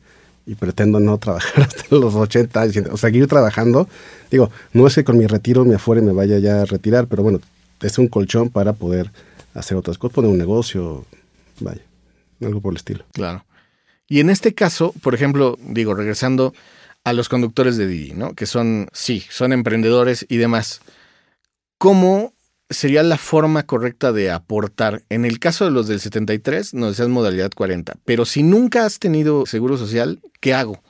y 0.46 0.54
pretendo 0.56 1.00
no 1.00 1.16
trabajar 1.18 1.62
hasta 1.68 1.94
los 1.94 2.14
80 2.14 2.60
años, 2.60 2.76
o 2.90 2.96
seguir 2.96 3.26
trabajando. 3.28 3.88
Digo, 4.30 4.50
no 4.72 4.86
es 4.86 4.94
que 4.94 5.04
con 5.04 5.16
mi 5.16 5.26
retiro 5.26 5.64
me 5.64 5.76
afuera 5.76 6.02
y 6.02 6.04
me 6.04 6.12
vaya 6.12 6.38
ya 6.38 6.62
a 6.62 6.64
retirar, 6.64 7.06
pero 7.06 7.22
bueno, 7.22 7.40
es 7.80 7.98
un 7.98 8.08
colchón 8.08 8.50
para 8.50 8.72
poder 8.72 9.10
hacer 9.54 9.76
otras 9.76 9.96
cosas, 9.96 10.14
poner 10.14 10.30
un 10.30 10.38
negocio, 10.38 11.04
vaya, 11.60 11.82
algo 12.42 12.60
por 12.60 12.72
el 12.72 12.76
estilo. 12.76 13.04
Claro. 13.12 13.44
Y 14.10 14.18
en 14.18 14.28
este 14.28 14.54
caso, 14.54 14.92
por 15.02 15.14
ejemplo, 15.14 15.56
digo, 15.62 15.94
regresando 15.94 16.52
a 17.04 17.12
los 17.12 17.28
conductores 17.28 17.76
de 17.76 17.86
Didi, 17.86 18.12
¿no? 18.12 18.34
Que 18.34 18.44
son, 18.44 18.88
sí, 18.92 19.24
son 19.30 19.52
emprendedores 19.52 20.26
y 20.28 20.36
demás. 20.36 20.80
¿Cómo 21.78 22.34
sería 22.68 23.04
la 23.04 23.18
forma 23.18 23.62
correcta 23.62 24.10
de 24.12 24.32
aportar? 24.32 25.02
En 25.10 25.24
el 25.24 25.38
caso 25.38 25.64
de 25.64 25.70
los 25.70 25.86
del 25.86 26.00
73, 26.00 26.74
nos 26.74 26.90
decías 26.90 27.08
modalidad 27.08 27.52
40, 27.54 27.98
pero 28.04 28.24
si 28.24 28.42
nunca 28.42 28.84
has 28.84 28.98
tenido 28.98 29.46
seguro 29.46 29.78
social, 29.78 30.20
¿qué 30.40 30.54
hago? 30.54 30.82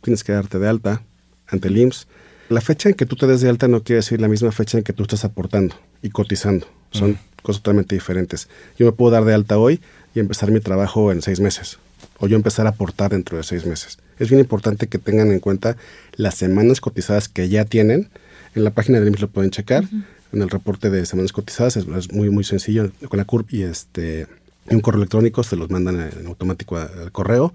Tienes 0.00 0.22
que 0.22 0.30
darte 0.30 0.60
de 0.60 0.68
alta 0.68 1.02
ante 1.48 1.66
el 1.66 1.78
IMSS. 1.78 2.06
La 2.48 2.60
fecha 2.60 2.90
en 2.90 2.94
que 2.94 3.06
tú 3.06 3.16
te 3.16 3.26
des 3.26 3.40
de 3.40 3.48
alta 3.48 3.66
no 3.66 3.82
quiere 3.82 3.98
decir 3.98 4.20
la 4.20 4.28
misma 4.28 4.52
fecha 4.52 4.78
en 4.78 4.84
que 4.84 4.92
tú 4.92 5.02
estás 5.02 5.24
aportando 5.24 5.74
y 6.00 6.10
cotizando. 6.10 6.68
Son 6.92 7.18
cosas 7.42 7.60
totalmente 7.60 7.96
diferentes. 7.96 8.48
Yo 8.78 8.86
me 8.86 8.92
puedo 8.92 9.10
dar 9.10 9.24
de 9.24 9.34
alta 9.34 9.58
hoy 9.58 9.80
y 10.14 10.20
empezar 10.20 10.52
mi 10.52 10.60
trabajo 10.60 11.10
en 11.10 11.22
seis 11.22 11.40
meses. 11.40 11.78
O 12.18 12.26
yo 12.26 12.36
empezar 12.36 12.66
a 12.66 12.70
aportar 12.70 13.10
dentro 13.10 13.36
de 13.36 13.44
seis 13.44 13.64
meses. 13.64 13.98
Es 14.18 14.28
bien 14.28 14.40
importante 14.40 14.88
que 14.88 14.98
tengan 14.98 15.30
en 15.30 15.40
cuenta 15.40 15.76
las 16.14 16.34
semanas 16.34 16.80
cotizadas 16.80 17.28
que 17.28 17.48
ya 17.48 17.64
tienen. 17.64 18.08
En 18.54 18.64
la 18.64 18.70
página 18.70 18.98
del 18.98 19.08
IMSS 19.08 19.20
lo 19.20 19.28
pueden 19.28 19.50
checar. 19.50 19.84
En 20.32 20.42
el 20.42 20.50
reporte 20.50 20.90
de 20.90 21.06
semanas 21.06 21.32
cotizadas 21.32 21.76
es, 21.76 21.86
es 21.86 22.12
muy, 22.12 22.30
muy 22.30 22.44
sencillo. 22.44 22.90
Con 23.08 23.18
la 23.18 23.24
CURP 23.24 23.54
y 23.54 23.62
este 23.62 24.26
y 24.70 24.74
un 24.74 24.80
correo 24.80 24.98
electrónico 24.98 25.42
se 25.42 25.56
los 25.56 25.70
mandan 25.70 26.00
en 26.00 26.26
automático 26.26 26.76
al 26.76 27.12
correo. 27.12 27.52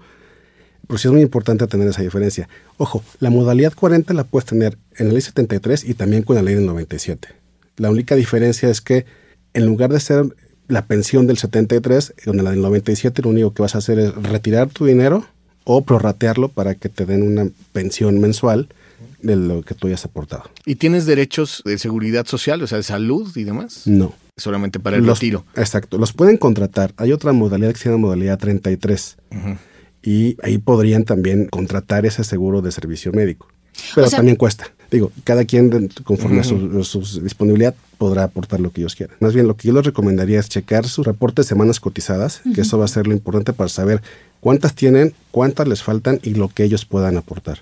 Pero 0.86 0.98
sí 0.98 1.08
es 1.08 1.12
muy 1.12 1.22
importante 1.22 1.66
tener 1.66 1.88
esa 1.88 2.02
diferencia. 2.02 2.48
Ojo, 2.76 3.02
la 3.18 3.30
modalidad 3.30 3.72
40 3.72 4.12
la 4.12 4.24
puedes 4.24 4.46
tener 4.46 4.76
en 4.96 5.08
la 5.08 5.14
ley 5.14 5.22
73 5.22 5.84
y 5.84 5.94
también 5.94 6.22
con 6.22 6.36
la 6.36 6.42
ley 6.42 6.54
del 6.54 6.66
97. 6.66 7.28
La 7.76 7.90
única 7.90 8.14
diferencia 8.16 8.68
es 8.68 8.80
que 8.80 9.06
en 9.54 9.64
lugar 9.64 9.92
de 9.92 10.00
ser 10.00 10.24
la 10.68 10.86
pensión 10.86 11.26
del 11.26 11.38
73, 11.38 12.14
donde 12.26 12.42
la 12.42 12.50
del 12.50 12.60
97 12.62 13.22
lo 13.22 13.30
único 13.30 13.52
que 13.52 13.62
vas 13.62 13.74
a 13.74 13.78
hacer 13.78 13.98
es 13.98 14.14
retirar 14.14 14.68
tu 14.68 14.86
dinero 14.86 15.26
o 15.64 15.82
prorratearlo 15.84 16.48
para 16.48 16.74
que 16.74 16.88
te 16.88 17.06
den 17.06 17.22
una 17.22 17.48
pensión 17.72 18.20
mensual 18.20 18.68
de 19.22 19.36
lo 19.36 19.62
que 19.62 19.74
tú 19.74 19.86
hayas 19.86 20.04
aportado. 20.04 20.44
¿Y 20.66 20.74
tienes 20.76 21.06
derechos 21.06 21.62
de 21.64 21.78
seguridad 21.78 22.26
social, 22.26 22.62
o 22.62 22.66
sea, 22.66 22.78
de 22.78 22.84
salud 22.84 23.34
y 23.36 23.44
demás? 23.44 23.86
No. 23.86 24.14
Solamente 24.36 24.78
para 24.80 24.96
el 24.96 25.04
Los- 25.04 25.18
retiro. 25.20 25.44
Exacto. 25.56 25.96
Los 25.96 26.12
pueden 26.12 26.36
contratar. 26.36 26.92
Hay 26.98 27.12
otra 27.12 27.32
modalidad 27.32 27.72
que 27.72 27.78
se 27.78 27.88
llama 27.88 27.98
modalidad 28.02 28.38
33. 28.38 29.16
Ujú. 29.30 29.56
Y 30.02 30.36
ahí 30.42 30.58
podrían 30.58 31.04
también 31.04 31.46
contratar 31.46 32.04
ese 32.04 32.24
seguro 32.24 32.60
de 32.60 32.70
servicio 32.72 33.12
médico. 33.12 33.48
Pero 33.94 34.06
O 34.06 34.10
sea- 34.10 34.18
también 34.18 34.36
cuesta. 34.36 34.66
Digo, 34.94 35.10
cada 35.24 35.44
quien 35.44 35.88
conforme 36.04 36.38
a 36.38 36.44
su, 36.44 36.84
su 36.84 37.20
disponibilidad 37.20 37.74
podrá 37.98 38.22
aportar 38.22 38.60
lo 38.60 38.70
que 38.70 38.80
ellos 38.80 38.94
quieran. 38.94 39.16
Más 39.18 39.34
bien, 39.34 39.48
lo 39.48 39.56
que 39.56 39.66
yo 39.66 39.74
les 39.74 39.84
recomendaría 39.84 40.38
es 40.38 40.48
checar 40.48 40.86
sus 40.86 41.04
reportes 41.04 41.46
de 41.46 41.48
semanas 41.48 41.80
cotizadas, 41.80 42.42
que 42.54 42.60
eso 42.60 42.78
va 42.78 42.84
a 42.84 42.88
ser 42.88 43.08
lo 43.08 43.12
importante 43.12 43.52
para 43.52 43.68
saber 43.68 44.02
cuántas 44.38 44.74
tienen, 44.76 45.12
cuántas 45.32 45.66
les 45.66 45.82
faltan 45.82 46.20
y 46.22 46.34
lo 46.34 46.48
que 46.48 46.62
ellos 46.62 46.84
puedan 46.84 47.16
aportar 47.16 47.58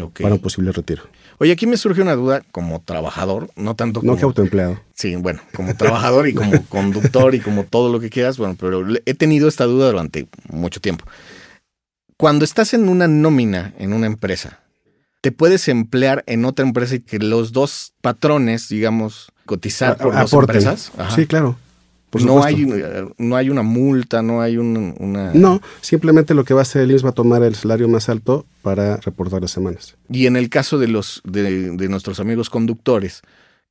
Ok. 0.00 0.22
para 0.22 0.34
un 0.34 0.40
posible 0.40 0.72
retiro. 0.72 1.02
Oye, 1.38 1.52
aquí 1.52 1.66
me 1.66 1.76
surge 1.76 2.00
una 2.00 2.14
duda 2.16 2.42
como 2.52 2.80
trabajador, 2.80 3.50
no 3.56 3.74
tanto 3.76 4.00
No 4.00 4.06
como... 4.12 4.16
que 4.16 4.24
autoempleado. 4.24 4.80
Sí, 4.94 5.14
bueno, 5.16 5.40
como 5.54 5.76
trabajador 5.76 6.26
y 6.26 6.32
como 6.32 6.64
conductor 6.70 7.34
y 7.34 7.40
como 7.40 7.64
todo 7.64 7.92
lo 7.92 8.00
que 8.00 8.08
quieras, 8.08 8.38
bueno, 8.38 8.56
pero 8.58 8.82
he 9.04 9.12
tenido 9.12 9.46
esta 9.46 9.64
duda 9.66 9.90
durante 9.90 10.26
mucho 10.48 10.80
tiempo. 10.80 11.04
Cuando 12.16 12.46
estás 12.46 12.72
en 12.72 12.88
una 12.88 13.08
nómina 13.08 13.74
en 13.78 13.92
una 13.92 14.06
empresa, 14.06 14.60
¿te 15.26 15.32
puedes 15.32 15.66
emplear 15.66 16.22
en 16.28 16.44
otra 16.44 16.64
empresa 16.64 16.94
y 16.94 17.00
que 17.00 17.18
los 17.18 17.50
dos 17.50 17.94
patrones, 18.00 18.68
digamos, 18.68 19.32
cotizar 19.44 19.96
por 19.98 20.14
aporten. 20.16 20.54
empresas? 20.58 20.92
Ajá. 20.96 21.16
Sí, 21.16 21.26
claro. 21.26 21.56
Por 22.10 22.22
no 22.22 22.44
hay, 22.44 22.64
no 23.18 23.34
hay 23.34 23.50
una 23.50 23.62
multa, 23.62 24.22
no 24.22 24.40
hay 24.40 24.56
un- 24.56 24.94
una... 25.00 25.32
No, 25.34 25.60
simplemente 25.80 26.32
lo 26.32 26.44
que 26.44 26.54
va 26.54 26.60
a 26.60 26.62
hacer 26.62 26.82
el 26.82 26.92
IMSS 26.92 27.04
va 27.04 27.08
a 27.08 27.12
tomar 27.14 27.42
el 27.42 27.56
salario 27.56 27.88
más 27.88 28.08
alto 28.08 28.46
para 28.62 28.98
reportar 28.98 29.42
las 29.42 29.50
semanas. 29.50 29.96
Y 30.08 30.26
en 30.26 30.36
el 30.36 30.48
caso 30.48 30.78
de 30.78 30.86
los 30.86 31.22
de, 31.24 31.72
de 31.72 31.88
nuestros 31.88 32.20
amigos 32.20 32.48
conductores 32.48 33.22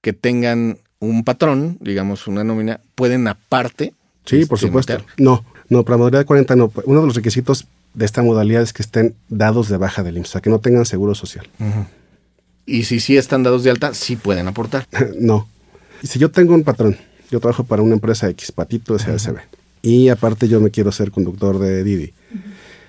que 0.01 0.11
tengan 0.11 0.79
un 0.99 1.23
patrón, 1.23 1.77
digamos 1.79 2.27
una 2.27 2.43
nómina, 2.43 2.81
pueden 2.95 3.29
aparte. 3.29 3.93
Sí, 4.25 4.45
por 4.45 4.57
este, 4.57 4.67
supuesto. 4.67 4.91
meter. 4.93 5.05
No, 5.19 5.45
no, 5.69 5.85
para 5.85 5.95
modalidad 5.95 6.25
40 6.25 6.57
no. 6.57 6.69
Uno 6.83 6.99
de 6.99 7.07
los 7.07 7.15
requisitos 7.15 7.65
de 7.95 8.05
esta 8.05 8.21
modalidad 8.21 8.61
es 8.61 8.73
que 8.73 8.81
estén 8.81 9.15
dados 9.29 9.69
de 9.69 9.77
baja 9.77 10.03
del 10.03 10.17
IMSS, 10.17 10.29
o 10.29 10.31
sea, 10.33 10.41
que 10.41 10.49
no 10.49 10.59
tengan 10.59 10.85
seguro 10.85 11.15
social. 11.15 11.47
Y 12.65 12.83
si 12.83 12.99
sí 12.99 13.17
están 13.17 13.43
dados 13.43 13.63
de 13.63 13.71
alta, 13.71 13.93
sí 13.93 14.15
pueden 14.15 14.47
aportar. 14.47 14.87
no. 15.19 15.47
Y 16.03 16.07
si 16.07 16.19
yo 16.19 16.29
tengo 16.31 16.53
un 16.53 16.63
patrón, 16.63 16.97
yo 17.31 17.39
trabajo 17.39 17.63
para 17.63 17.81
una 17.81 17.93
empresa 17.93 18.29
X, 18.29 18.51
Patito 18.51 18.97
SASB, 18.99 19.37
y 19.81 20.09
aparte 20.09 20.47
yo 20.47 20.59
me 20.59 20.71
quiero 20.71 20.91
ser 20.91 21.11
conductor 21.11 21.57
de 21.59 21.83
Didi, 21.83 22.13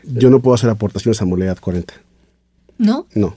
yo 0.04 0.30
no 0.30 0.40
puedo 0.40 0.54
hacer 0.54 0.70
aportaciones 0.70 1.20
a 1.22 1.24
modalidad 1.24 1.58
40. 1.58 1.94
¿No? 2.78 3.06
No. 3.14 3.36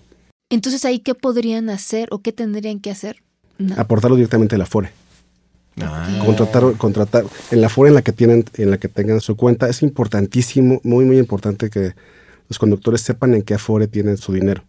Entonces 0.50 0.84
ahí 0.86 1.00
qué 1.00 1.14
podrían 1.14 1.70
hacer 1.70 2.10
o 2.12 2.22
qué 2.22 2.32
tendrían 2.32 2.80
que 2.80 2.92
hacer. 2.92 3.22
No. 3.58 3.76
Aportarlo 3.78 4.16
directamente 4.16 4.56
a 4.56 4.58
la 4.58 4.66
FORE. 4.66 4.92
Ah. 5.82 6.22
Contratar, 6.26 6.64
contratar 6.78 7.26
en 7.52 7.62
la 7.62 7.70
FORE 7.70 7.90
en 7.90 7.96
la 7.96 8.02
que 8.02 8.12
tienen, 8.12 8.46
en 8.56 8.72
la 8.72 8.78
que 8.78 8.88
tengan 8.88 9.22
su 9.22 9.36
cuenta, 9.36 9.70
es 9.70 9.82
importantísimo, 9.82 10.82
muy, 10.84 11.06
muy 11.06 11.18
importante 11.18 11.70
que 11.70 11.94
los 12.50 12.58
conductores 12.60 13.02
sepan 13.02 13.34
en 13.36 13.44
qué 13.44 13.54
Afore 13.54 13.88
tienen 13.88 14.18
su 14.18 14.34
dinero, 14.34 14.64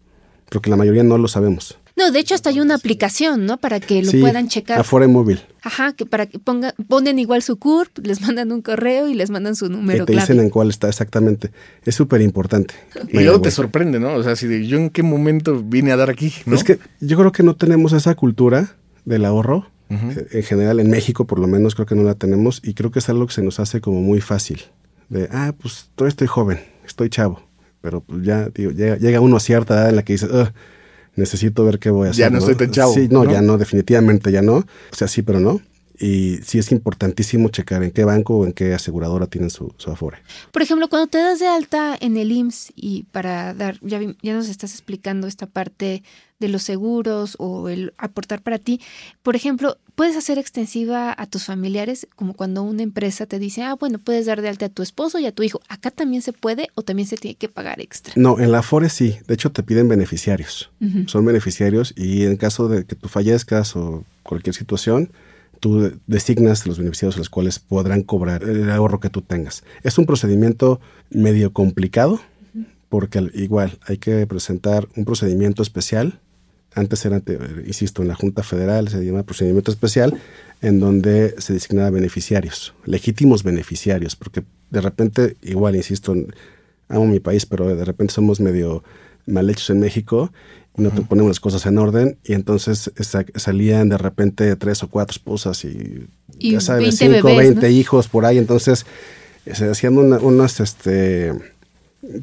porque 0.49 0.69
la 0.69 0.75
mayoría 0.77 1.03
no 1.03 1.17
lo 1.17 1.27
sabemos. 1.27 1.77
No, 1.97 2.09
de 2.11 2.19
hecho 2.19 2.35
hasta 2.35 2.49
hay 2.49 2.59
una 2.61 2.75
aplicación, 2.75 3.45
¿no? 3.45 3.57
Para 3.57 3.79
que 3.81 4.01
lo 4.01 4.11
Sí, 4.11 4.21
puedan 4.21 4.47
checar. 4.47 4.79
Afore 4.79 5.07
móvil, 5.07 5.41
Ajá, 5.61 5.91
que 5.93 6.05
para 6.05 6.25
que 6.25 6.39
pongan, 6.39 6.73
ponen 6.87 7.19
igual 7.19 7.43
su 7.43 7.57
CURP, 7.57 8.05
les 8.05 8.21
mandan 8.21 8.51
un 8.51 8.61
correo 8.61 9.09
y 9.09 9.13
les 9.13 9.29
mandan 9.29 9.55
su 9.55 9.67
número 9.67 10.05
que 10.05 10.13
te 10.13 10.13
clave. 10.13 10.27
dicen 10.27 10.39
en 10.39 10.49
cuál 10.49 10.69
está 10.69 10.87
exactamente. 10.87 11.51
Es 11.85 11.95
súper 11.95 12.21
importante. 12.21 12.73
Y 13.11 13.19
luego 13.19 13.41
te 13.41 13.51
sorprende, 13.51 13.99
¿no? 13.99 14.13
O 14.13 14.23
sea, 14.23 14.35
si 14.35 14.47
de, 14.47 14.65
yo 14.65 14.77
en 14.77 14.89
qué 14.89 15.03
momento 15.03 15.61
vine 15.61 15.91
a 15.91 15.97
dar 15.97 16.09
aquí, 16.09 16.33
¿no? 16.45 16.55
Es 16.55 16.63
que 16.63 16.79
yo 17.01 17.17
creo 17.17 17.31
que 17.31 17.43
no 17.43 17.55
tenemos 17.55 17.91
esa 17.93 18.15
cultura 18.15 18.75
del 19.05 19.25
ahorro. 19.25 19.67
En 20.31 20.43
general, 20.43 20.79
en 20.79 20.89
México 20.89 21.25
por 21.25 21.39
lo 21.39 21.47
menos 21.47 21.75
creo 21.75 21.85
que 21.85 21.95
no 21.95 22.03
la 22.03 22.15
tenemos 22.15 22.61
y 22.63 22.73
creo 22.73 22.91
que 22.91 22.99
es 22.99 23.09
algo 23.09 23.27
que 23.27 23.33
se 23.33 23.41
nos 23.41 23.59
hace 23.59 23.81
como 23.81 24.01
muy 24.01 24.21
fácil. 24.21 24.61
De, 25.09 25.27
ah, 25.31 25.53
pues 25.61 25.89
todavía 25.95 26.09
estoy 26.11 26.27
joven, 26.27 26.59
estoy 26.85 27.09
chavo, 27.09 27.41
pero 27.81 27.99
pues 28.01 28.23
ya, 28.23 28.47
digo, 28.49 28.71
llega, 28.71 28.95
llega 28.97 29.19
uno 29.19 29.35
a 29.35 29.39
cierta 29.41 29.73
edad 29.75 29.89
en 29.89 29.95
la 29.97 30.03
que 30.03 30.13
dices, 30.13 30.29
"Ugh, 30.31 30.47
necesito 31.15 31.65
ver 31.65 31.79
qué 31.79 31.89
voy 31.89 32.07
a 32.07 32.11
hacer. 32.11 32.21
Ya 32.25 32.29
no 32.29 32.37
estoy 32.37 32.55
tan 32.55 32.71
chavo, 32.71 32.93
Sí, 32.93 33.07
no, 33.11 33.25
¿no? 33.25 33.31
ya 33.31 33.41
no, 33.41 33.57
definitivamente 33.57 34.31
ya 34.31 34.41
no. 34.41 34.55
O 34.57 34.65
sea, 34.95 35.07
sí, 35.09 35.21
pero 35.21 35.39
no. 35.39 35.59
Y 35.99 36.37
sí 36.43 36.57
es 36.57 36.71
importantísimo 36.71 37.49
checar 37.49 37.83
en 37.83 37.91
qué 37.91 38.05
banco 38.05 38.37
o 38.37 38.45
en 38.45 38.53
qué 38.53 38.73
aseguradora 38.73 39.27
tienen 39.27 39.49
su, 39.51 39.71
su 39.77 39.91
Afore. 39.91 40.17
Por 40.51 40.61
ejemplo, 40.63 40.87
cuando 40.89 41.07
te 41.07 41.19
das 41.19 41.39
de 41.39 41.47
alta 41.47 41.95
en 41.99 42.17
el 42.17 42.31
IMSS 42.31 42.71
y 42.75 43.03
para 43.11 43.53
dar, 43.53 43.77
ya, 43.81 43.99
vi- 43.99 44.17
ya 44.23 44.33
nos 44.33 44.49
estás 44.49 44.71
explicando 44.71 45.27
esta 45.27 45.45
parte 45.45 46.01
de 46.41 46.49
los 46.49 46.63
seguros 46.63 47.35
o 47.39 47.69
el 47.69 47.93
aportar 47.97 48.41
para 48.41 48.59
ti, 48.59 48.81
por 49.23 49.37
ejemplo, 49.37 49.77
puedes 49.95 50.17
hacer 50.17 50.37
extensiva 50.37 51.13
a 51.17 51.25
tus 51.27 51.45
familiares, 51.45 52.07
como 52.17 52.33
cuando 52.33 52.63
una 52.63 52.83
empresa 52.83 53.25
te 53.27 53.39
dice, 53.39 53.63
ah, 53.63 53.75
bueno, 53.75 53.99
puedes 53.99 54.25
dar 54.25 54.41
de 54.41 54.49
alta 54.49 54.65
a 54.65 54.69
tu 54.69 54.81
esposo 54.81 55.19
y 55.19 55.25
a 55.27 55.31
tu 55.31 55.43
hijo. 55.43 55.61
¿Acá 55.69 55.91
también 55.91 56.21
se 56.21 56.33
puede 56.33 56.67
o 56.75 56.81
también 56.81 57.07
se 57.07 57.15
tiene 57.15 57.35
que 57.35 57.47
pagar 57.47 57.79
extra? 57.79 58.13
No, 58.17 58.39
en 58.39 58.51
la 58.51 58.59
Afore 58.59 58.89
sí. 58.89 59.15
De 59.27 59.35
hecho, 59.35 59.51
te 59.51 59.63
piden 59.63 59.87
beneficiarios. 59.87 60.71
Son 61.05 61.23
beneficiarios 61.23 61.93
y 61.95 62.23
en 62.25 62.35
caso 62.35 62.67
de 62.67 62.83
que 62.85 62.95
tú 62.95 63.07
fallezcas 63.07 63.75
o 63.75 64.03
cualquier 64.23 64.55
situación, 64.55 65.11
tú 65.59 65.79
de- 65.81 65.95
designas 66.07 66.65
los 66.65 66.79
beneficiarios 66.79 67.15
a 67.15 67.19
los 67.19 67.29
cuales 67.29 67.59
podrán 67.59 68.01
cobrar 68.01 68.43
el 68.43 68.69
ahorro 68.71 68.99
que 68.99 69.09
tú 69.11 69.21
tengas. 69.21 69.63
Es 69.83 69.99
un 69.99 70.07
procedimiento 70.07 70.81
medio 71.11 71.53
complicado 71.53 72.19
porque 72.89 73.19
al- 73.19 73.31
igual 73.35 73.77
hay 73.85 73.97
que 73.99 74.25
presentar 74.27 74.87
un 74.95 75.05
procedimiento 75.05 75.61
especial. 75.61 76.19
Antes 76.73 77.03
era, 77.05 77.21
insisto, 77.65 78.01
en 78.01 78.07
la 78.07 78.15
Junta 78.15 78.43
Federal 78.43 78.87
se 78.87 79.03
llama 79.05 79.23
procedimiento 79.23 79.71
especial 79.71 80.17
en 80.61 80.79
donde 80.79 81.35
se 81.37 81.53
designaba 81.53 81.89
beneficiarios, 81.89 82.73
legítimos 82.85 83.43
beneficiarios, 83.43 84.15
porque 84.15 84.43
de 84.69 84.79
repente, 84.81 85.35
igual, 85.41 85.75
insisto, 85.75 86.15
amo 86.87 87.05
mi 87.07 87.19
país, 87.19 87.45
pero 87.45 87.75
de 87.75 87.83
repente 87.83 88.13
somos 88.13 88.39
medio 88.39 88.83
mal 89.25 89.49
hechos 89.49 89.69
en 89.69 89.79
México 89.79 90.31
y 90.77 90.81
no 90.83 90.91
te 90.91 91.01
ponemos 91.01 91.29
las 91.31 91.39
cosas 91.41 91.65
en 91.65 91.77
orden 91.77 92.17
y 92.23 92.33
entonces 92.33 92.89
sa- 92.99 93.25
salían 93.35 93.89
de 93.89 93.97
repente 93.97 94.55
tres 94.55 94.81
o 94.83 94.89
cuatro 94.89 95.11
esposas 95.11 95.65
y, 95.65 96.07
Y 96.39 96.53
ya 96.53 96.61
sabes, 96.61 96.97
20 96.99 97.15
cinco, 97.15 97.27
bebés, 97.27 97.49
20 97.49 97.67
¿no? 97.69 97.73
hijos 97.73 98.07
por 98.07 98.25
ahí, 98.25 98.37
entonces 98.37 98.85
eh, 99.45 99.55
se 99.55 99.69
hacían 99.69 99.97
una- 99.97 100.19
unas 100.19 100.59
este 100.61 101.33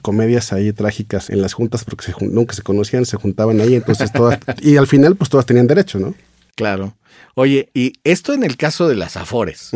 comedias 0.02 0.52
ahí 0.52 0.72
trágicas 0.72 1.30
en 1.30 1.40
las 1.42 1.52
juntas 1.54 1.84
porque 1.84 2.04
se 2.04 2.14
nunca 2.26 2.54
se 2.54 2.62
conocían, 2.62 3.06
se 3.06 3.16
juntaban 3.16 3.60
ahí, 3.60 3.74
entonces 3.74 4.12
todas 4.12 4.38
y 4.62 4.76
al 4.76 4.86
final 4.86 5.16
pues 5.16 5.30
todas 5.30 5.46
tenían 5.46 5.66
derecho, 5.66 5.98
¿no? 5.98 6.14
Claro. 6.54 6.96
Oye, 7.34 7.70
y 7.74 7.92
esto 8.04 8.32
en 8.34 8.42
el 8.42 8.56
caso 8.56 8.88
de 8.88 8.96
las 8.96 9.16
afores. 9.16 9.70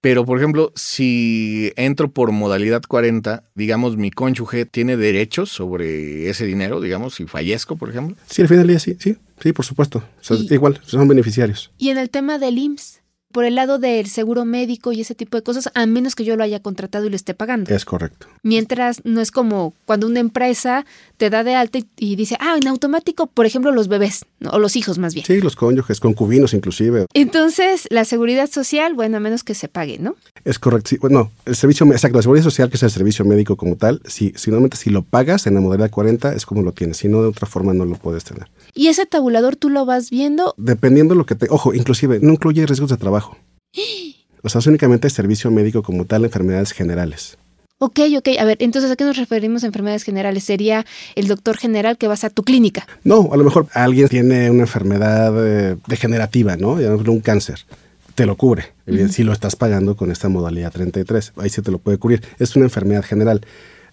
Pero, 0.00 0.24
por 0.24 0.38
ejemplo, 0.38 0.72
si 0.76 1.72
entro 1.76 2.10
por 2.10 2.30
modalidad 2.30 2.82
40, 2.86 3.44
digamos, 3.54 3.96
mi 3.96 4.10
cónyuge 4.10 4.66
tiene 4.66 4.96
derechos 4.96 5.50
sobre 5.50 6.28
ese 6.28 6.44
dinero, 6.46 6.80
digamos, 6.80 7.14
si 7.14 7.26
fallezco, 7.26 7.76
por 7.76 7.90
ejemplo. 7.90 8.16
Sí, 8.28 8.42
al 8.42 8.48
final 8.48 8.66
del 8.66 8.76
día 8.76 8.78
sí, 8.78 8.96
sí, 9.00 9.16
sí, 9.40 9.52
por 9.52 9.64
supuesto. 9.64 9.98
O 10.20 10.22
sea, 10.24 10.36
Y- 10.36 10.52
igual, 10.52 10.80
son 10.84 11.08
beneficiarios. 11.08 11.72
Y 11.78 11.88
en 11.90 11.98
el 11.98 12.10
tema 12.10 12.38
del 12.38 12.58
IMSS, 12.58 13.00
por 13.32 13.44
el 13.44 13.54
lado 13.54 13.78
del 13.78 14.06
seguro 14.06 14.44
médico 14.44 14.92
y 14.92 15.00
ese 15.00 15.14
tipo 15.14 15.36
de 15.36 15.42
cosas, 15.42 15.70
a 15.74 15.86
menos 15.86 16.14
que 16.14 16.24
yo 16.24 16.36
lo 16.36 16.44
haya 16.44 16.60
contratado 16.60 17.06
y 17.06 17.10
lo 17.10 17.16
esté 17.16 17.34
pagando. 17.34 17.74
Es 17.74 17.84
correcto. 17.84 18.28
Mientras 18.42 19.04
no 19.04 19.20
es 19.20 19.30
como 19.30 19.74
cuando 19.84 20.06
una 20.06 20.20
empresa 20.20 20.86
te 21.16 21.30
da 21.30 21.44
de 21.44 21.54
alta 21.54 21.78
y, 21.78 21.86
y 21.98 22.16
dice, 22.16 22.36
ah, 22.40 22.56
en 22.60 22.68
automático, 22.68 23.26
por 23.26 23.46
ejemplo, 23.46 23.72
los 23.72 23.88
bebés, 23.88 24.24
o 24.50 24.58
los 24.58 24.76
hijos 24.76 24.98
más 24.98 25.14
bien. 25.14 25.26
Sí, 25.26 25.40
los 25.40 25.56
cónyuges, 25.56 26.00
concubinos 26.00 26.54
inclusive. 26.54 27.06
Entonces, 27.14 27.86
la 27.90 28.04
seguridad 28.04 28.50
social, 28.50 28.94
bueno, 28.94 29.16
a 29.16 29.20
menos 29.20 29.44
que 29.44 29.54
se 29.54 29.68
pague, 29.68 29.98
¿no? 29.98 30.16
Es 30.44 30.58
correcto. 30.58 30.90
Sí, 30.90 30.98
bueno, 30.98 31.30
el 31.44 31.56
servicio, 31.56 31.86
exacto, 31.86 32.18
la 32.18 32.22
seguridad 32.22 32.44
social, 32.44 32.70
que 32.70 32.76
es 32.76 32.82
el 32.82 32.90
servicio 32.90 33.24
médico 33.24 33.56
como 33.56 33.76
tal, 33.76 34.00
si, 34.06 34.32
si 34.36 34.50
normalmente 34.50 34.76
si 34.76 34.90
lo 34.90 35.02
pagas 35.02 35.46
en 35.46 35.54
la 35.54 35.60
modalidad 35.60 35.90
40 35.90 36.34
es 36.34 36.46
como 36.46 36.62
lo 36.62 36.72
tienes, 36.72 36.98
si 36.98 37.08
no 37.08 37.22
de 37.22 37.28
otra 37.28 37.46
forma 37.46 37.74
no 37.74 37.84
lo 37.84 37.96
puedes 37.96 38.24
tener. 38.24 38.48
Y 38.76 38.88
ese 38.88 39.06
tabulador 39.06 39.56
tú 39.56 39.70
lo 39.70 39.86
vas 39.86 40.10
viendo. 40.10 40.54
Dependiendo 40.58 41.14
de 41.14 41.18
lo 41.18 41.26
que 41.26 41.34
te... 41.34 41.46
Ojo, 41.48 41.74
inclusive, 41.74 42.20
no 42.20 42.34
incluye 42.34 42.66
riesgos 42.66 42.90
de 42.90 42.96
trabajo. 42.96 43.36
O 44.42 44.48
sea, 44.48 44.60
es 44.60 44.66
únicamente 44.68 45.10
servicio 45.10 45.50
médico 45.50 45.82
como 45.82 46.04
tal, 46.04 46.24
enfermedades 46.24 46.70
generales. 46.70 47.36
Ok, 47.78 47.98
ok. 48.16 48.28
A 48.38 48.44
ver, 48.44 48.58
entonces, 48.60 48.88
¿a 48.92 48.94
qué 48.94 49.02
nos 49.02 49.16
referimos 49.16 49.64
a 49.64 49.66
enfermedades 49.66 50.04
generales? 50.04 50.44
¿Sería 50.44 50.86
el 51.16 51.26
doctor 51.26 51.56
general 51.56 51.98
que 51.98 52.06
vas 52.06 52.22
a 52.22 52.30
tu 52.30 52.44
clínica? 52.44 52.86
No, 53.02 53.30
a 53.32 53.36
lo 53.36 53.42
mejor 53.42 53.66
alguien 53.72 54.06
tiene 54.08 54.48
una 54.52 54.62
enfermedad 54.62 55.34
eh, 55.44 55.76
degenerativa, 55.88 56.56
¿no? 56.56 56.74
Un 56.74 57.20
cáncer. 57.20 57.66
Te 58.14 58.24
lo 58.24 58.36
cubre. 58.36 58.72
Si 59.10 59.24
lo 59.24 59.32
estás 59.32 59.56
pagando 59.56 59.96
con 59.96 60.12
esta 60.12 60.28
modalidad 60.28 60.70
33. 60.70 61.32
Ahí 61.38 61.50
sí 61.50 61.60
te 61.60 61.72
lo 61.72 61.78
puede 61.78 61.98
cubrir. 61.98 62.22
Es 62.38 62.54
una 62.54 62.66
enfermedad 62.66 63.04
general. 63.04 63.40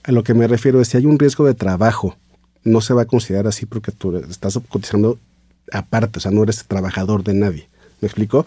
A 0.04 0.12
lo 0.12 0.24
que 0.24 0.36
me 0.36 0.48
refiero 0.48 0.80
es 0.82 0.90
si 0.90 0.98
hay 0.98 1.08
un 1.08 1.18
riesgo 1.18 1.46
de 1.46 1.56
trabajo, 1.56 2.16
no 2.64 2.82
se 2.82 2.94
va 2.94 3.04
a 3.04 3.06
considerar 3.06 3.48
así 3.48 3.66
porque 3.66 3.92
tú 3.92 4.16
estás 4.18 4.60
cotizando 4.70 5.20
aparte, 5.72 6.20
o 6.20 6.22
sea, 6.22 6.32
no 6.32 6.44
eres 6.44 6.66
trabajador 6.66 7.24
de 7.24 7.34
nadie. 7.34 7.70
¿Me 8.02 8.08
explico? 8.08 8.46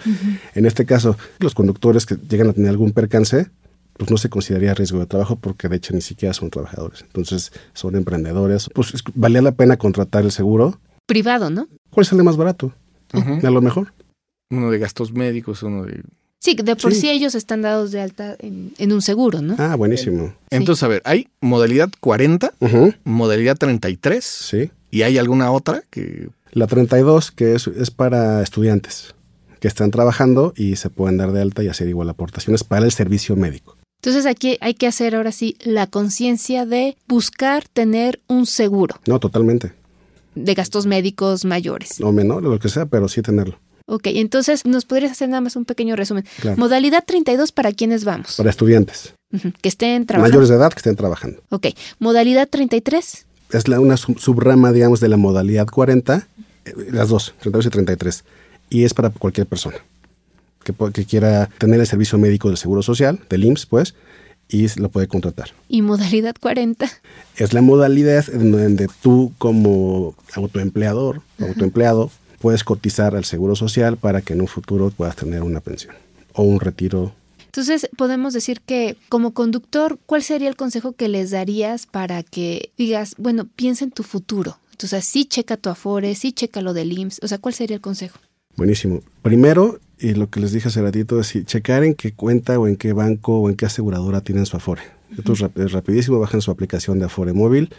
En 0.55 0.67
este 0.67 0.85
caso, 0.85 1.17
los 1.39 1.55
conductores 1.55 2.05
que 2.05 2.17
llegan 2.17 2.51
a 2.51 2.53
tener 2.53 2.69
algún 2.69 2.93
percance, 2.93 3.49
pues 3.95 4.11
no 4.11 4.19
se 4.19 4.29
consideraría 4.29 4.75
riesgo 4.75 4.99
de 4.99 5.07
trabajo 5.07 5.37
porque 5.37 5.69
de 5.69 5.77
hecho 5.77 5.95
ni 5.95 6.03
siquiera 6.03 6.35
son 6.35 6.51
trabajadores. 6.51 7.01
Entonces 7.01 7.53
son 7.73 7.97
emprendedores. 7.97 8.69
Pues 8.75 8.93
valía 9.15 9.41
la 9.41 9.53
pena 9.53 9.79
contratar 9.79 10.25
el 10.25 10.33
seguro. 10.33 10.79
Privado, 11.07 11.49
¿no? 11.49 11.69
¿Cuál 11.89 12.05
es 12.05 12.13
el 12.13 12.23
más 12.23 12.37
barato? 12.37 12.75
A 13.13 13.51
lo 13.51 13.63
mejor. 13.63 13.95
Uno 14.51 14.71
de 14.71 14.79
gastos 14.79 15.13
médicos, 15.13 15.63
uno 15.63 15.85
de... 15.85 16.03
Sí, 16.47 16.55
de 16.55 16.77
por 16.77 16.95
sí, 16.95 17.11
ellos 17.11 17.35
están 17.35 17.63
dados 17.63 17.91
de 17.91 18.01
alta 18.01 18.37
en, 18.39 18.93
un 18.93 19.03
seguro, 19.03 19.43
¿no? 19.43 19.57
Ah, 19.59 19.75
buenísimo. 19.75 20.33
Entonces, 20.51 20.81
a 20.85 20.87
ver, 20.87 21.03
hay 21.05 21.27
modalidad 21.41 21.91
40, 21.99 22.55
modalidad 23.03 23.57
33. 23.57 24.25
Sí. 24.25 24.71
¿Y 24.93 25.03
hay 25.03 25.19
alguna 25.19 25.51
otra 25.51 25.83
que...? 25.91 26.29
La 26.53 26.69
32, 26.69 27.33
que 27.33 27.57
es, 27.57 27.67
es 27.67 27.91
para 27.91 28.45
estudiantes 28.45 29.17
que 29.59 29.67
están 29.67 29.91
trabajando 29.91 30.53
y 30.57 30.77
se 30.77 30.89
pueden 30.89 31.17
dar 31.17 31.33
de 31.33 31.43
alta 31.43 31.65
y 31.65 31.69
hacer 31.69 31.89
igual 31.89 32.09
aportaciones 32.11 32.63
para 32.63 32.85
el 32.85 32.93
servicio 32.93 33.35
médico. 33.35 33.77
Entonces 34.01 34.25
aquí 34.25 34.57
hay 34.61 34.75
que 34.75 34.87
hacer 34.87 35.17
ahora 35.17 35.33
sí 35.33 35.57
la 35.65 35.89
conciencia 35.89 36.65
de 36.65 36.97
buscar 37.09 37.67
tener 37.67 38.21
un 38.29 38.47
seguro. 38.47 38.95
No, 39.09 39.19
totalmente. 39.19 39.73
De 40.37 40.55
gastos 40.55 40.87
médicos 40.87 41.45
mayores. 41.45 42.01
O 42.01 42.13
menor, 42.13 42.45
lo 42.45 42.61
que 42.61 42.69
sea, 42.69 42.87
pero 42.87 43.09
sí 43.09 43.21
tenerlo. 43.21 43.59
Ok, 43.87 44.09
entonces 44.09 44.65
nos 44.67 44.85
podrías 44.85 45.13
hacer 45.13 45.29
nada 45.29 45.41
más 45.41 45.57
un 45.57 45.65
pequeño 45.65 45.97
resumen. 45.97 46.25
Modalidad 46.57 47.05
32 47.07 47.53
para 47.53 47.73
quiénes 47.73 48.05
vamos. 48.05 48.37
Para 48.37 48.51
estudiantes. 48.51 49.15
Que 49.61 49.69
estén 49.69 50.07
trabajando. 50.07 50.31
Mayores 50.31 50.49
de 50.49 50.57
edad 50.57 50.73
que 50.73 50.79
estén 50.79 50.97
trabajando. 50.97 51.43
Ok. 51.51 51.69
Modalidad 51.99 52.49
33. 52.49 53.27
Es 53.53 53.69
la, 53.69 53.79
una 53.81 53.97
subrama, 53.97 54.73
digamos, 54.73 55.01
de 55.01 55.09
la 55.09 55.17
modalidad 55.17 55.67
40, 55.67 56.27
eh, 56.65 56.73
las 56.91 57.09
dos, 57.09 57.35
32 57.41 57.67
y 57.67 57.71
33. 57.71 58.25
Y 58.71 58.85
es 58.85 58.93
para 58.93 59.11
cualquier 59.11 59.47
persona 59.47 59.77
que, 60.93 61.05
quiera 61.05 61.49
tener 61.59 61.81
el 61.81 61.87
servicio 61.87 62.19
médico 62.19 62.49
del 62.49 62.57
Seguro 62.57 62.83
Social, 62.83 63.21
del 63.29 63.45
IMSS, 63.45 63.67
pues, 63.67 63.95
y 64.49 64.69
lo 64.81 64.89
puede 64.89 65.09
contratar. 65.09 65.51
¿Y 65.69 65.83
modalidad 65.83 66.35
40? 66.41 66.89
Es 67.37 67.53
la 67.53 67.63
modalidad 67.63 68.25
en 68.33 68.53
donde 68.53 68.89
tú 69.03 69.33
como 69.39 70.15
autoempleador, 70.35 71.23
autoempleado, 71.41 72.11
puedes 72.47 72.63
cotizar 72.63 73.17
al 73.17 73.25
Seguro 73.25 73.57
Social 73.57 73.97
para 73.97 74.23
que 74.23 74.35
en 74.35 74.41
un 74.41 74.47
futuro 74.47 74.93
puedas 74.97 75.17
tener 75.17 75.43
una 75.43 75.59
pensión 75.59 75.97
o 76.33 76.45
un 76.45 76.61
retiro. 76.61 77.13
Entonces, 77.47 77.89
podemos 77.97 78.35
decir 78.35 78.61
que 78.61 78.97
como 79.09 79.33
conductor, 79.33 79.99
¿cuál 80.07 80.23
sería 80.23 80.49
el 80.49 80.55
consejo 80.55 80.93
que 80.93 81.09
les 81.09 81.33
darías 81.33 81.87
para 81.87 82.23
que 82.23 82.71
digas, 82.79 83.17
bueno, 83.19 83.49
piensa 83.57 83.85
en 83.85 83.91
tu 83.91 84.05
futuro? 84.05 84.61
Entonces, 84.71 85.05
sí 85.05 85.25
checa 85.25 85.57
tu 85.57 85.71
Afore, 85.71 86.15
sí 86.15 86.31
checa 86.31 86.61
lo 86.61 86.73
del 86.73 86.97
IMSS, 86.97 87.19
o 87.25 87.27
sea, 87.27 87.39
¿cuál 87.39 87.53
sería 87.53 87.75
el 87.75 87.81
consejo? 87.81 88.21
Buenísimo. 88.57 89.01
Primero, 89.23 89.81
y 89.99 90.15
lo 90.15 90.31
que 90.31 90.39
les 90.39 90.53
dije 90.53 90.69
hace 90.69 90.81
ratito 90.83 91.19
es 91.19 91.45
checar 91.47 91.83
en 91.83 91.97
qué 91.97 92.13
cuenta 92.13 92.61
o 92.61 92.69
en 92.69 92.77
qué 92.77 92.93
banco 92.93 93.41
o 93.41 93.51
en 93.51 93.57
qué 93.57 93.67
aseguradora 93.67 94.21
tienen 94.21 94.47
su 94.47 94.57
Afore. 94.57 94.83
Esto 95.19 95.33
es, 95.33 95.73
rapidísimo, 95.73 96.21
bajan 96.21 96.43
su 96.43 96.53
aplicación 96.53 97.01
de 97.01 97.07
Afore 97.07 97.33
móvil, 97.33 97.71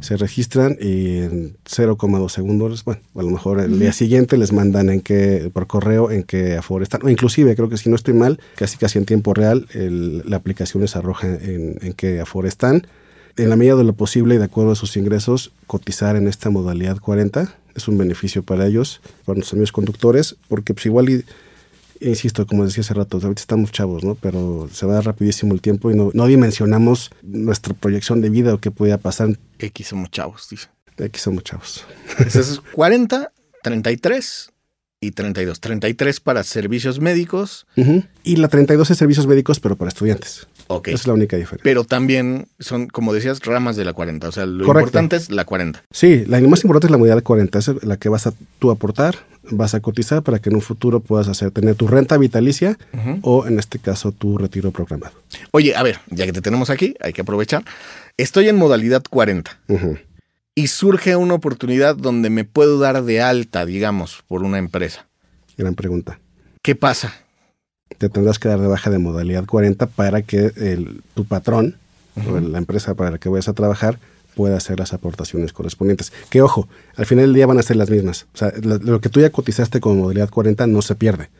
se 0.00 0.16
registran 0.16 0.76
y 0.80 1.18
en 1.18 1.56
0,2 1.64 2.28
segundos, 2.28 2.84
bueno, 2.84 3.02
a 3.14 3.22
lo 3.22 3.30
mejor 3.30 3.60
el 3.60 3.78
día 3.78 3.92
siguiente 3.92 4.36
les 4.36 4.52
mandan 4.52 4.88
en 4.90 5.00
qué, 5.00 5.50
por 5.52 5.66
correo 5.66 6.10
en 6.10 6.22
qué 6.22 6.56
Afore 6.56 6.84
están. 6.84 7.04
O 7.04 7.08
inclusive, 7.08 7.54
creo 7.54 7.68
que 7.68 7.76
si 7.76 7.88
no 7.88 7.96
estoy 7.96 8.14
mal, 8.14 8.40
casi 8.56 8.78
casi 8.78 8.98
en 8.98 9.06
tiempo 9.06 9.34
real, 9.34 9.66
la 9.74 10.36
aplicación 10.36 10.82
les 10.82 10.96
arroja 10.96 11.26
en, 11.28 11.78
en 11.80 11.92
qué 11.92 12.20
Afore 12.20 12.48
están. 12.48 12.86
En 13.36 13.48
la 13.48 13.56
medida 13.56 13.76
de 13.76 13.84
lo 13.84 13.92
posible 13.94 14.34
y 14.34 14.38
de 14.38 14.44
acuerdo 14.44 14.72
a 14.72 14.76
sus 14.76 14.96
ingresos, 14.96 15.52
cotizar 15.66 16.16
en 16.16 16.28
esta 16.28 16.50
modalidad 16.50 16.98
40 16.98 17.54
es 17.74 17.88
un 17.88 17.98
beneficio 17.98 18.42
para 18.42 18.66
ellos, 18.66 19.00
para 19.24 19.36
nuestros 19.36 19.54
amigos 19.54 19.72
conductores, 19.72 20.36
porque 20.48 20.74
pues 20.74 20.86
igual, 20.86 21.24
insisto, 22.00 22.46
como 22.46 22.64
decía 22.64 22.82
hace 22.82 22.94
rato, 22.94 23.18
ahorita 23.18 23.40
estamos 23.40 23.72
chavos, 23.72 24.04
¿no? 24.04 24.14
Pero 24.14 24.68
se 24.72 24.86
va 24.86 25.00
rapidísimo 25.00 25.54
el 25.54 25.60
tiempo 25.60 25.90
y 25.90 25.94
no, 25.94 26.10
no 26.14 26.26
dimensionamos 26.26 27.10
nuestra 27.22 27.74
proyección 27.74 28.20
de 28.20 28.30
vida 28.30 28.54
o 28.54 28.58
qué 28.58 28.70
podía 28.70 28.98
pasar. 28.98 29.38
X 29.58 29.88
somos 29.88 30.10
chavos, 30.10 30.48
dice. 30.50 30.68
X 30.96 31.22
somos 31.22 31.44
chavos. 31.44 31.84
Ese 32.18 32.40
es 32.40 32.60
40, 32.72 33.32
33 33.62 34.50
y 35.00 35.12
32. 35.12 35.60
33 35.60 36.20
para 36.20 36.42
servicios 36.44 37.00
médicos. 37.00 37.66
Y 38.22 38.36
la 38.36 38.48
32 38.48 38.90
es 38.90 38.98
servicios 38.98 39.26
médicos, 39.26 39.60
pero 39.60 39.76
para 39.76 39.88
estudiantes. 39.88 40.46
Okay. 40.66 40.94
Esa 40.94 41.02
es 41.02 41.06
la 41.08 41.14
única 41.14 41.36
diferencia. 41.36 41.64
Pero 41.64 41.84
también 41.84 42.46
son, 42.60 42.86
como 42.86 43.12
decías, 43.12 43.40
ramas 43.40 43.76
de 43.76 43.84
la 43.84 43.92
40. 43.92 44.28
O 44.28 44.32
sea, 44.32 44.46
lo 44.46 44.66
importante 44.66 45.16
es 45.16 45.30
la 45.30 45.44
40. 45.44 45.82
Sí, 45.90 46.24
la 46.26 46.40
más 46.42 46.62
importante 46.62 46.86
es 46.86 46.90
la 46.92 46.98
modalidad 46.98 47.22
40. 47.24 47.58
Es 47.58 47.84
la 47.84 47.96
que 47.96 48.08
vas 48.08 48.26
a 48.26 48.34
tú 48.58 48.70
aportar, 48.70 49.16
vas 49.42 49.74
a 49.74 49.80
cotizar 49.80 50.22
para 50.22 50.38
que 50.38 50.50
en 50.50 50.56
un 50.56 50.62
futuro 50.62 51.00
puedas 51.00 51.28
hacer, 51.28 51.50
tener 51.50 51.74
tu 51.74 51.88
renta 51.88 52.16
vitalicia 52.18 52.78
o, 53.22 53.46
en 53.46 53.58
este 53.58 53.78
caso, 53.78 54.12
tu 54.12 54.38
retiro 54.38 54.70
programado. 54.70 55.14
Oye, 55.52 55.74
a 55.74 55.82
ver, 55.82 56.00
ya 56.08 56.26
que 56.26 56.32
te 56.32 56.42
tenemos 56.42 56.70
aquí, 56.70 56.94
hay 57.00 57.12
que 57.12 57.22
aprovechar. 57.22 57.64
Estoy 58.16 58.48
en 58.48 58.56
modalidad 58.56 59.02
40. 59.08 59.58
Y 60.54 60.66
surge 60.66 61.16
una 61.16 61.34
oportunidad 61.34 61.96
donde 61.96 62.30
me 62.30 62.44
puedo 62.44 62.78
dar 62.78 63.02
de 63.02 63.22
alta, 63.22 63.64
digamos, 63.64 64.22
por 64.28 64.42
una 64.42 64.58
empresa. 64.58 65.06
Gran 65.56 65.74
pregunta. 65.74 66.18
¿Qué 66.62 66.74
pasa? 66.74 67.14
te 68.00 68.08
tendrás 68.08 68.38
que 68.38 68.48
dar 68.48 68.58
de 68.60 68.66
baja 68.66 68.88
de 68.88 68.98
modalidad 68.98 69.44
40 69.44 69.86
para 69.86 70.22
que 70.22 70.52
el, 70.56 71.02
tu 71.12 71.26
patrón 71.26 71.76
o 72.26 72.40
la 72.40 72.56
empresa 72.56 72.94
para 72.94 73.10
la 73.10 73.18
que 73.18 73.28
vayas 73.28 73.48
a 73.48 73.52
trabajar 73.52 73.98
pueda 74.34 74.56
hacer 74.56 74.78
las 74.78 74.92
aportaciones 74.92 75.52
correspondientes. 75.52 76.12
Que 76.30 76.42
ojo, 76.42 76.68
al 76.96 77.06
final 77.06 77.26
del 77.26 77.34
día 77.34 77.46
van 77.46 77.58
a 77.58 77.62
ser 77.62 77.76
las 77.76 77.90
mismas. 77.90 78.26
O 78.34 78.38
sea, 78.38 78.52
lo, 78.62 79.00
que 79.00 79.08
tú 79.08 79.20
ya 79.20 79.30
cotizaste 79.30 79.80
con 79.80 79.98
modalidad 79.98 80.30
40 80.30 80.66
no 80.66 80.82
se 80.82 80.94
pierde. 80.94 81.30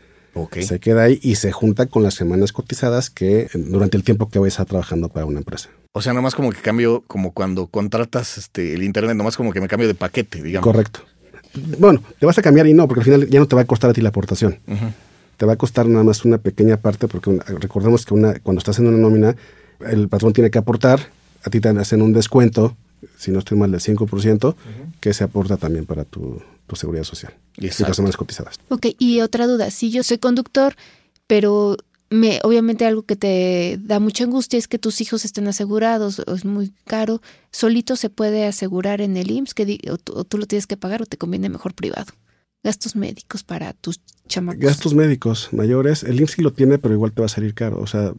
Se 0.60 0.78
queda 0.78 1.02
ahí 1.02 1.18
y 1.22 1.34
se 1.34 1.50
junta 1.50 1.86
con 1.86 2.04
las 2.04 2.14
semanas 2.14 2.52
cotizadas 2.52 3.10
que 3.10 3.48
durante 3.52 3.96
el 3.96 4.04
tiempo 4.04 4.28
que 4.28 4.38
vayas 4.38 4.60
a 4.60 4.62
estar 4.62 4.66
trabajando 4.66 5.08
para 5.08 5.26
una 5.26 5.38
empresa. 5.38 5.70
O 5.92 6.02
sea, 6.02 6.12
nomás 6.12 6.36
como 6.36 6.52
que 6.52 6.60
cambio, 6.60 7.02
como 7.08 7.32
cuando 7.32 7.66
contratas 7.66 8.38
este, 8.38 8.74
el 8.74 8.84
internet, 8.84 9.16
nomás 9.16 9.36
como 9.36 9.52
que 9.52 9.60
me 9.60 9.66
cambio 9.66 9.88
de 9.88 9.94
paquete, 9.94 10.40
digamos. 10.40 10.64
Correcto. 10.64 11.00
Bueno, 11.78 12.00
te 12.20 12.26
vas 12.26 12.38
a 12.38 12.42
cambiar 12.42 12.68
y 12.68 12.74
no, 12.74 12.86
porque 12.86 13.00
al 13.00 13.04
final 13.04 13.28
ya 13.28 13.40
no 13.40 13.48
te 13.48 13.56
va 13.56 13.62
a 13.62 13.64
costar 13.64 13.90
a 13.90 13.92
ti 13.92 14.00
la 14.00 14.10
aportación 14.10 14.60
te 15.40 15.46
va 15.46 15.54
a 15.54 15.56
costar 15.56 15.86
nada 15.86 16.04
más 16.04 16.26
una 16.26 16.36
pequeña 16.36 16.76
parte, 16.76 17.08
porque 17.08 17.38
recordemos 17.58 18.04
que 18.04 18.12
una, 18.12 18.38
cuando 18.40 18.58
estás 18.58 18.76
haciendo 18.76 18.94
una 18.94 19.00
nómina, 19.00 19.36
el 19.80 20.06
patrón 20.10 20.34
tiene 20.34 20.50
que 20.50 20.58
aportar, 20.58 21.00
a 21.42 21.50
ti 21.50 21.60
te 21.60 21.68
hacen 21.68 22.02
un 22.02 22.12
descuento, 22.12 22.76
si 23.16 23.30
no 23.30 23.38
estoy 23.38 23.58
mal, 23.58 23.70
del 23.70 23.80
5%, 23.80 24.54
que 25.00 25.14
se 25.14 25.24
aporta 25.24 25.56
también 25.56 25.86
para 25.86 26.04
tu, 26.04 26.42
seguridad 26.74 27.04
social 27.04 27.34
y 27.56 27.66
las 27.66 27.96
semanas 27.96 28.16
cotizadas. 28.16 28.60
Ok, 28.68 28.86
y 28.98 29.20
otra 29.22 29.46
duda, 29.48 29.70
si 29.70 29.90
yo 29.90 30.04
soy 30.04 30.18
conductor, 30.18 30.76
pero 31.26 31.76
me, 32.10 32.38
obviamente 32.44 32.86
algo 32.86 33.02
que 33.02 33.16
te 33.16 33.78
da 33.82 33.98
mucha 33.98 34.24
angustia 34.24 34.58
es 34.58 34.68
que 34.68 34.78
tus 34.78 35.00
hijos 35.00 35.24
estén 35.24 35.48
asegurados, 35.48 36.20
es 36.20 36.44
muy 36.44 36.72
caro, 36.84 37.22
solito 37.50 37.96
se 37.96 38.08
puede 38.08 38.46
asegurar 38.46 39.00
en 39.00 39.16
el 39.16 39.30
IMSS, 39.30 39.54
que, 39.54 39.80
o 39.90 40.24
tú 40.24 40.38
lo 40.38 40.46
tienes 40.46 40.66
que 40.66 40.76
pagar 40.76 41.02
o 41.02 41.06
te 41.06 41.16
conviene 41.16 41.48
mejor 41.48 41.74
privado 41.74 42.12
gastos 42.62 42.96
médicos 42.96 43.42
para 43.42 43.72
tus 43.72 44.00
chamacos. 44.28 44.60
Gastos 44.60 44.94
médicos 44.94 45.48
mayores, 45.52 46.02
el 46.02 46.20
IMSS 46.20 46.32
sí 46.32 46.42
lo 46.42 46.52
tiene, 46.52 46.78
pero 46.78 46.94
igual 46.94 47.12
te 47.12 47.20
va 47.20 47.26
a 47.26 47.30
salir 47.30 47.54
caro. 47.54 47.80
O 47.80 47.86
sea, 47.86 48.12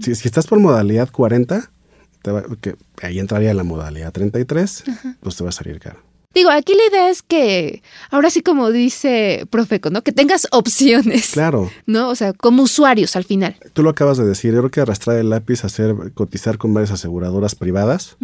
si, 0.00 0.12
estás 0.12 0.46
por 0.46 0.60
modalidad 0.60 1.10
40, 1.10 1.71
que 2.60 2.76
ahí 3.02 3.18
entraría 3.18 3.54
la 3.54 3.64
modalidad 3.64 4.12
33, 4.12 4.84
pues 5.20 5.36
te 5.36 5.42
va 5.42 5.50
a 5.50 5.52
salir 5.52 5.78
caro. 5.80 6.00
Digo, 6.34 6.50
aquí 6.50 6.74
la 6.74 6.86
idea 6.86 7.10
es 7.10 7.22
que, 7.22 7.82
ahora 8.10 8.30
sí 8.30 8.40
como 8.40 8.70
dice 8.70 9.46
Profeco, 9.50 9.90
¿no? 9.90 10.02
Que 10.02 10.12
tengas 10.12 10.48
opciones. 10.50 11.32
Claro. 11.32 11.70
¿No? 11.86 12.08
O 12.08 12.14
sea, 12.14 12.32
como 12.32 12.62
usuarios 12.62 13.16
al 13.16 13.24
final. 13.24 13.56
Tú 13.74 13.82
lo 13.82 13.90
acabas 13.90 14.16
de 14.16 14.24
decir, 14.24 14.54
yo 14.54 14.60
creo 14.60 14.70
que 14.70 14.80
arrastrar 14.80 15.18
el 15.18 15.28
lápiz, 15.28 15.64
hacer, 15.64 15.94
cotizar 16.14 16.56
con 16.56 16.72
varias 16.72 16.90
aseguradoras 16.90 17.54
privadas 17.54 18.16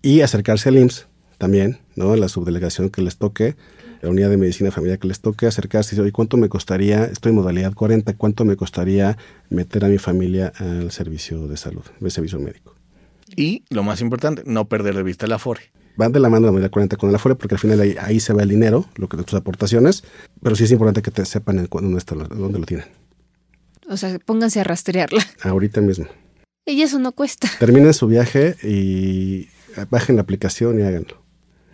y 0.00 0.20
acercarse 0.20 0.68
al 0.68 0.78
IMSS 0.78 1.08
también, 1.38 1.80
¿no? 1.96 2.14
La 2.14 2.28
subdelegación 2.28 2.88
que 2.88 3.02
les 3.02 3.16
toque 3.16 3.56
la 4.00 4.10
unidad 4.10 4.30
de 4.30 4.36
medicina 4.36 4.70
familiar 4.70 4.98
que 4.98 5.08
les 5.08 5.20
toque 5.20 5.46
acercarse 5.46 5.94
y 5.94 5.98
decir, 5.98 6.12
¿cuánto 6.12 6.36
me 6.36 6.48
costaría, 6.48 7.04
estoy 7.06 7.30
en 7.30 7.36
modalidad 7.36 7.74
40, 7.74 8.14
cuánto 8.14 8.44
me 8.44 8.54
costaría 8.54 9.18
meter 9.50 9.84
a 9.84 9.88
mi 9.88 9.98
familia 9.98 10.52
al 10.58 10.92
servicio 10.92 11.48
de 11.48 11.56
salud, 11.56 11.82
al 12.00 12.10
servicio 12.12 12.38
médico? 12.38 12.75
Y 13.34 13.64
lo 13.70 13.82
más 13.82 14.00
importante, 14.00 14.42
no 14.46 14.68
perder 14.68 14.94
de 14.94 15.02
vista 15.02 15.26
el 15.26 15.32
Afore. 15.32 15.62
van 15.96 16.12
de 16.12 16.20
la 16.20 16.28
mano 16.28 16.46
la 16.46 16.52
modalidad 16.52 16.70
40 16.70 16.96
con 16.96 17.08
el 17.10 17.16
Afore 17.16 17.34
porque 17.34 17.54
al 17.54 17.58
final 17.58 17.80
ahí, 17.80 17.96
ahí 18.00 18.20
se 18.20 18.32
va 18.32 18.42
el 18.42 18.48
dinero, 18.50 18.86
lo 18.96 19.08
que 19.08 19.16
de 19.16 19.24
tus 19.24 19.34
aportaciones, 19.34 20.04
pero 20.42 20.54
sí 20.54 20.64
es 20.64 20.70
importante 20.70 21.02
que 21.02 21.10
te 21.10 21.24
sepan 21.24 21.58
en, 21.58 21.66
cu- 21.66 21.80
dónde, 21.80 21.98
está, 21.98 22.14
dónde 22.14 22.58
lo 22.58 22.66
tienen. 22.66 22.86
O 23.88 23.96
sea, 23.96 24.18
pónganse 24.18 24.60
a 24.60 24.64
rastrearla. 24.64 25.24
Ahorita 25.42 25.80
mismo. 25.80 26.06
Y 26.68 26.82
eso 26.82 26.98
no 26.98 27.12
cuesta. 27.12 27.48
Terminen 27.60 27.94
su 27.94 28.08
viaje 28.08 28.56
y 28.64 29.48
bajen 29.88 30.16
la 30.16 30.22
aplicación 30.22 30.80
y 30.80 30.82
háganlo. 30.82 31.22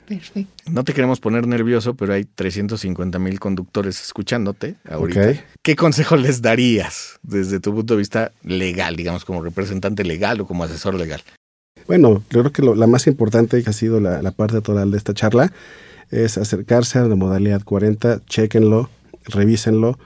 Perfecto. 0.06 0.52
No 0.70 0.84
te 0.84 0.92
queremos 0.92 1.18
poner 1.18 1.46
nervioso, 1.46 1.94
pero 1.94 2.12
hay 2.12 2.26
350 2.26 3.18
mil 3.18 3.40
conductores 3.40 4.02
escuchándote 4.02 4.74
ahorita. 4.86 5.42
¿Qué 5.62 5.76
consejo 5.76 6.16
les 6.16 6.42
darías 6.42 7.18
desde 7.22 7.58
tu 7.58 7.74
punto 7.74 7.94
de 7.94 7.98
vista 7.98 8.32
legal, 8.42 8.94
digamos, 8.96 9.24
como 9.24 9.40
representante 9.42 10.04
legal 10.04 10.42
o 10.42 10.46
como 10.46 10.62
asesor 10.64 10.92
legal? 10.94 11.22
Bueno, 11.86 12.22
creo 12.28 12.50
que 12.52 12.62
lo- 12.62 12.74
la 12.74 12.86
más 12.86 13.06
importante 13.06 13.62
que 13.62 13.70
ha 13.70 13.72
sido 13.72 14.00
la, 14.00 14.22
la 14.22 14.30
parte 14.30 14.60
total 14.60 14.90
de 14.90 14.96
esta 14.98 15.14
charla 15.14 15.52
es 16.10 16.38
acercarse 16.38 16.98
a 16.98 17.04
la 17.04 17.14
modalidad 17.16 17.62
40, 17.64 18.20
chequenlo, 18.26 18.90
revísenlo, 19.24 19.98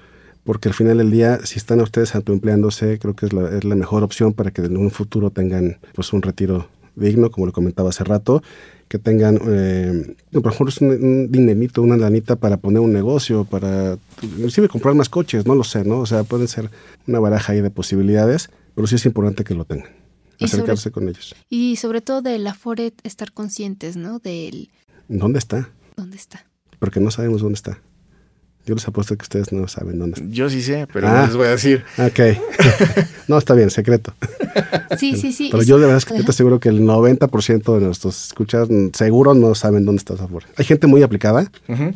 porque 0.44 0.68
al 0.68 0.74
final 0.74 0.98
del 0.98 1.10
día, 1.10 1.40
si 1.44 1.58
están 1.58 1.80
ustedes 1.80 2.14
autoempleándose, 2.14 2.98
creo 2.98 3.14
que 3.14 3.26
es 3.26 3.32
la, 3.32 3.50
es 3.56 3.64
la 3.64 3.74
mejor 3.74 4.04
opción 4.04 4.32
para 4.32 4.50
que 4.52 4.62
en 4.62 4.76
un 4.76 4.90
futuro 4.90 5.30
tengan 5.30 5.78
pues 5.94 6.12
un 6.12 6.22
retiro 6.22 6.68
digno, 6.94 7.30
como 7.30 7.46
lo 7.46 7.52
comentaba 7.52 7.88
hace 7.90 8.04
rato, 8.04 8.42
que 8.88 8.98
tengan, 8.98 9.38
eh, 9.48 10.14
por 10.32 10.52
ejemplo, 10.52 10.72
un, 10.80 10.88
un 11.04 11.32
dinerito, 11.32 11.82
una 11.82 11.96
lanita 11.96 12.36
para 12.36 12.56
poner 12.56 12.78
un 12.80 12.92
negocio, 12.92 13.44
para 13.44 13.98
inclusive 14.22 14.68
comprar 14.68 14.94
más 14.94 15.08
coches, 15.08 15.44
no 15.44 15.56
lo 15.56 15.64
sé, 15.64 15.84
¿no? 15.84 15.98
O 15.98 16.06
sea, 16.06 16.22
pueden 16.22 16.46
ser 16.46 16.70
una 17.08 17.18
baraja 17.18 17.52
ahí 17.52 17.60
de 17.60 17.70
posibilidades, 17.70 18.48
pero 18.76 18.86
sí 18.86 18.94
es 18.94 19.04
importante 19.04 19.42
que 19.42 19.54
lo 19.54 19.64
tengan, 19.64 19.88
Y 20.38 20.48
sobre- 20.48 20.62
acercarse 20.64 20.90
con 20.90 21.08
ellos. 21.08 21.34
Y 21.48 21.76
sobre 21.76 22.00
todo 22.00 22.22
del 22.22 22.46
Afore, 22.46 22.92
estar 23.04 23.32
conscientes, 23.32 23.96
¿no? 23.96 24.18
Del 24.18 24.70
¿Dónde 25.08 25.38
está? 25.38 25.70
dónde 25.96 26.16
está. 26.16 26.44
Porque 26.78 27.00
no 27.00 27.10
sabemos 27.10 27.40
dónde 27.40 27.54
está. 27.56 27.80
Yo 28.66 28.74
les 28.74 28.86
apuesto 28.88 29.16
que 29.16 29.22
ustedes 29.22 29.52
no 29.52 29.68
saben 29.68 29.98
dónde 29.98 30.16
está. 30.20 30.26
Yo 30.28 30.50
sí 30.50 30.60
sé, 30.60 30.88
pero 30.92 31.06
Ah. 31.08 31.20
no 31.20 31.26
les 31.28 31.36
voy 31.36 31.46
a 31.46 31.50
decir. 31.50 31.84
Ok. 31.98 32.20
no, 33.28 33.38
está 33.38 33.54
bien, 33.54 33.70
secreto. 33.70 34.12
Sí, 34.98 35.16
sí, 35.16 35.32
sí. 35.32 35.48
Pero 35.52 35.62
yo 35.62 35.76
de 35.78 35.82
verdad 35.82 35.98
es 35.98 36.04
que 36.04 36.16
yo 36.18 36.24
te 36.24 36.30
aseguro 36.32 36.58
que 36.60 36.68
el 36.68 36.80
90% 36.82 37.74
de 37.78 37.80
nuestros 37.86 38.26
escuchas 38.26 38.68
seguro 38.92 39.34
no 39.34 39.54
saben 39.54 39.84
dónde 39.84 40.00
estás 40.00 40.20
afuera. 40.20 40.48
Hay 40.56 40.64
gente 40.64 40.86
muy 40.88 41.02
aplicada, 41.02 41.50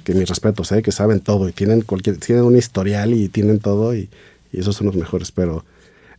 que 0.05 0.15
mis 0.15 0.29
respetos, 0.29 0.71
¿eh? 0.73 0.81
que 0.83 0.93
saben 0.93 1.21
todo 1.21 1.49
y 1.49 1.53
tienen 1.53 1.83
cualquier, 1.83 2.19
tienen 2.19 2.45
un 2.45 2.57
historial 2.57 3.13
y 3.15 3.29
tienen 3.29 3.59
todo 3.59 3.95
y, 3.95 4.09
y 4.53 4.61
esos 4.61 4.77
son 4.77 4.87
los 4.87 4.97
mejores, 4.97 5.33
pero 5.33 5.65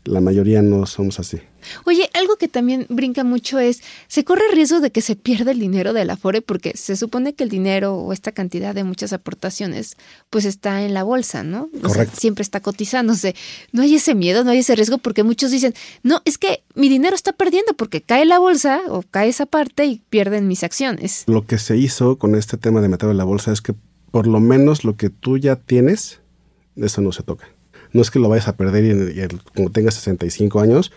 la 0.04 0.20
mayoría 0.22 0.62
no 0.62 0.86
somos 0.86 1.20
así. 1.20 1.40
Oye, 1.86 2.10
algo 2.14 2.36
que 2.38 2.48
también 2.48 2.86
brinca 2.90 3.24
mucho 3.24 3.60
es, 3.60 3.82
se 4.08 4.24
corre 4.24 4.44
riesgo 4.54 4.80
de 4.80 4.92
que 4.92 5.02
se 5.02 5.16
pierda 5.16 5.52
el 5.52 5.60
dinero 5.60 5.94
del 5.94 6.10
Afore 6.10 6.42
porque 6.42 6.74
se 6.76 6.96
supone 6.96 7.34
que 7.34 7.44
el 7.44 7.50
dinero 7.50 7.96
o 7.96 8.14
esta 8.14 8.32
cantidad 8.32 8.74
de 8.76 8.84
muchas 8.84 9.14
aportaciones 9.14 9.98
pues 10.30 10.46
está 10.46 10.84
en 10.84 10.94
la 10.94 11.04
bolsa, 11.04 11.44
¿no? 11.44 11.70
O 11.84 11.90
sea, 11.90 12.06
siempre 12.06 12.42
está 12.44 12.60
cotizándose. 12.60 13.36
No 13.72 13.82
hay 13.82 13.96
ese 13.96 14.16
miedo, 14.16 14.44
no 14.44 14.52
hay 14.52 14.60
ese 14.60 14.76
riesgo 14.76 14.98
porque 14.98 15.24
muchos 15.24 15.52
dicen, 15.52 15.74
no, 16.04 16.22
es 16.26 16.38
que 16.38 16.64
mi 16.76 16.90
dinero 16.90 17.16
está 17.16 17.34
perdiendo 17.34 17.74
porque 17.74 18.02
cae 18.02 18.26
la 18.26 18.40
bolsa 18.40 18.82
o 18.90 19.04
cae 19.04 19.30
esa 19.30 19.46
parte 19.46 19.86
y 19.86 20.02
pierden 20.10 20.48
mis 20.48 20.64
acciones. 20.64 21.24
Lo 21.28 21.46
que 21.46 21.58
se 21.58 21.78
hizo 21.78 22.18
con 22.18 22.36
este 22.36 22.58
tema 22.58 22.82
de 22.82 22.90
meterlo 22.90 23.12
en 23.12 23.18
la 23.18 23.24
bolsa 23.24 23.52
es 23.52 23.62
que 23.62 23.74
por 24.12 24.28
lo 24.28 24.40
menos 24.40 24.84
lo 24.84 24.96
que 24.98 25.10
tú 25.10 25.38
ya 25.38 25.56
tienes, 25.56 26.20
eso 26.76 27.02
no 27.02 27.12
se 27.12 27.24
toca. 27.24 27.48
No 27.94 28.02
es 28.02 28.12
que 28.12 28.20
lo 28.20 28.30
vayas 28.30 28.48
a 28.48 28.56
perder 28.56 28.86
y, 28.86 29.18
y 29.18 29.22
el- 29.22 29.42
tengas 29.72 29.96
65 29.96 30.60
años, 30.62 30.92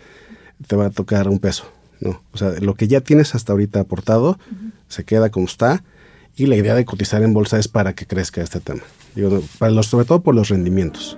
te 0.66 0.76
va 0.76 0.86
a 0.86 0.90
tocar 0.90 1.28
un 1.28 1.38
peso. 1.38 1.64
No, 2.00 2.22
o 2.32 2.36
sea, 2.38 2.50
lo 2.60 2.74
que 2.74 2.88
ya 2.88 3.00
tienes 3.00 3.34
hasta 3.34 3.52
ahorita 3.52 3.80
aportado 3.80 4.38
se 4.88 5.04
queda 5.04 5.30
como 5.30 5.46
está 5.46 5.84
y 6.36 6.46
la 6.46 6.56
idea 6.56 6.74
de 6.74 6.84
cotizar 6.84 7.22
en 7.22 7.32
bolsa 7.32 7.58
es 7.58 7.68
para 7.68 7.94
que 7.94 8.06
crezca 8.06 8.42
este 8.42 8.60
tema. 8.60 8.82
Digo, 9.14 9.42
para 9.58 9.72
los, 9.72 9.86
sobre 9.86 10.04
todo 10.04 10.22
por 10.22 10.34
los 10.34 10.48
rendimientos. 10.48 11.16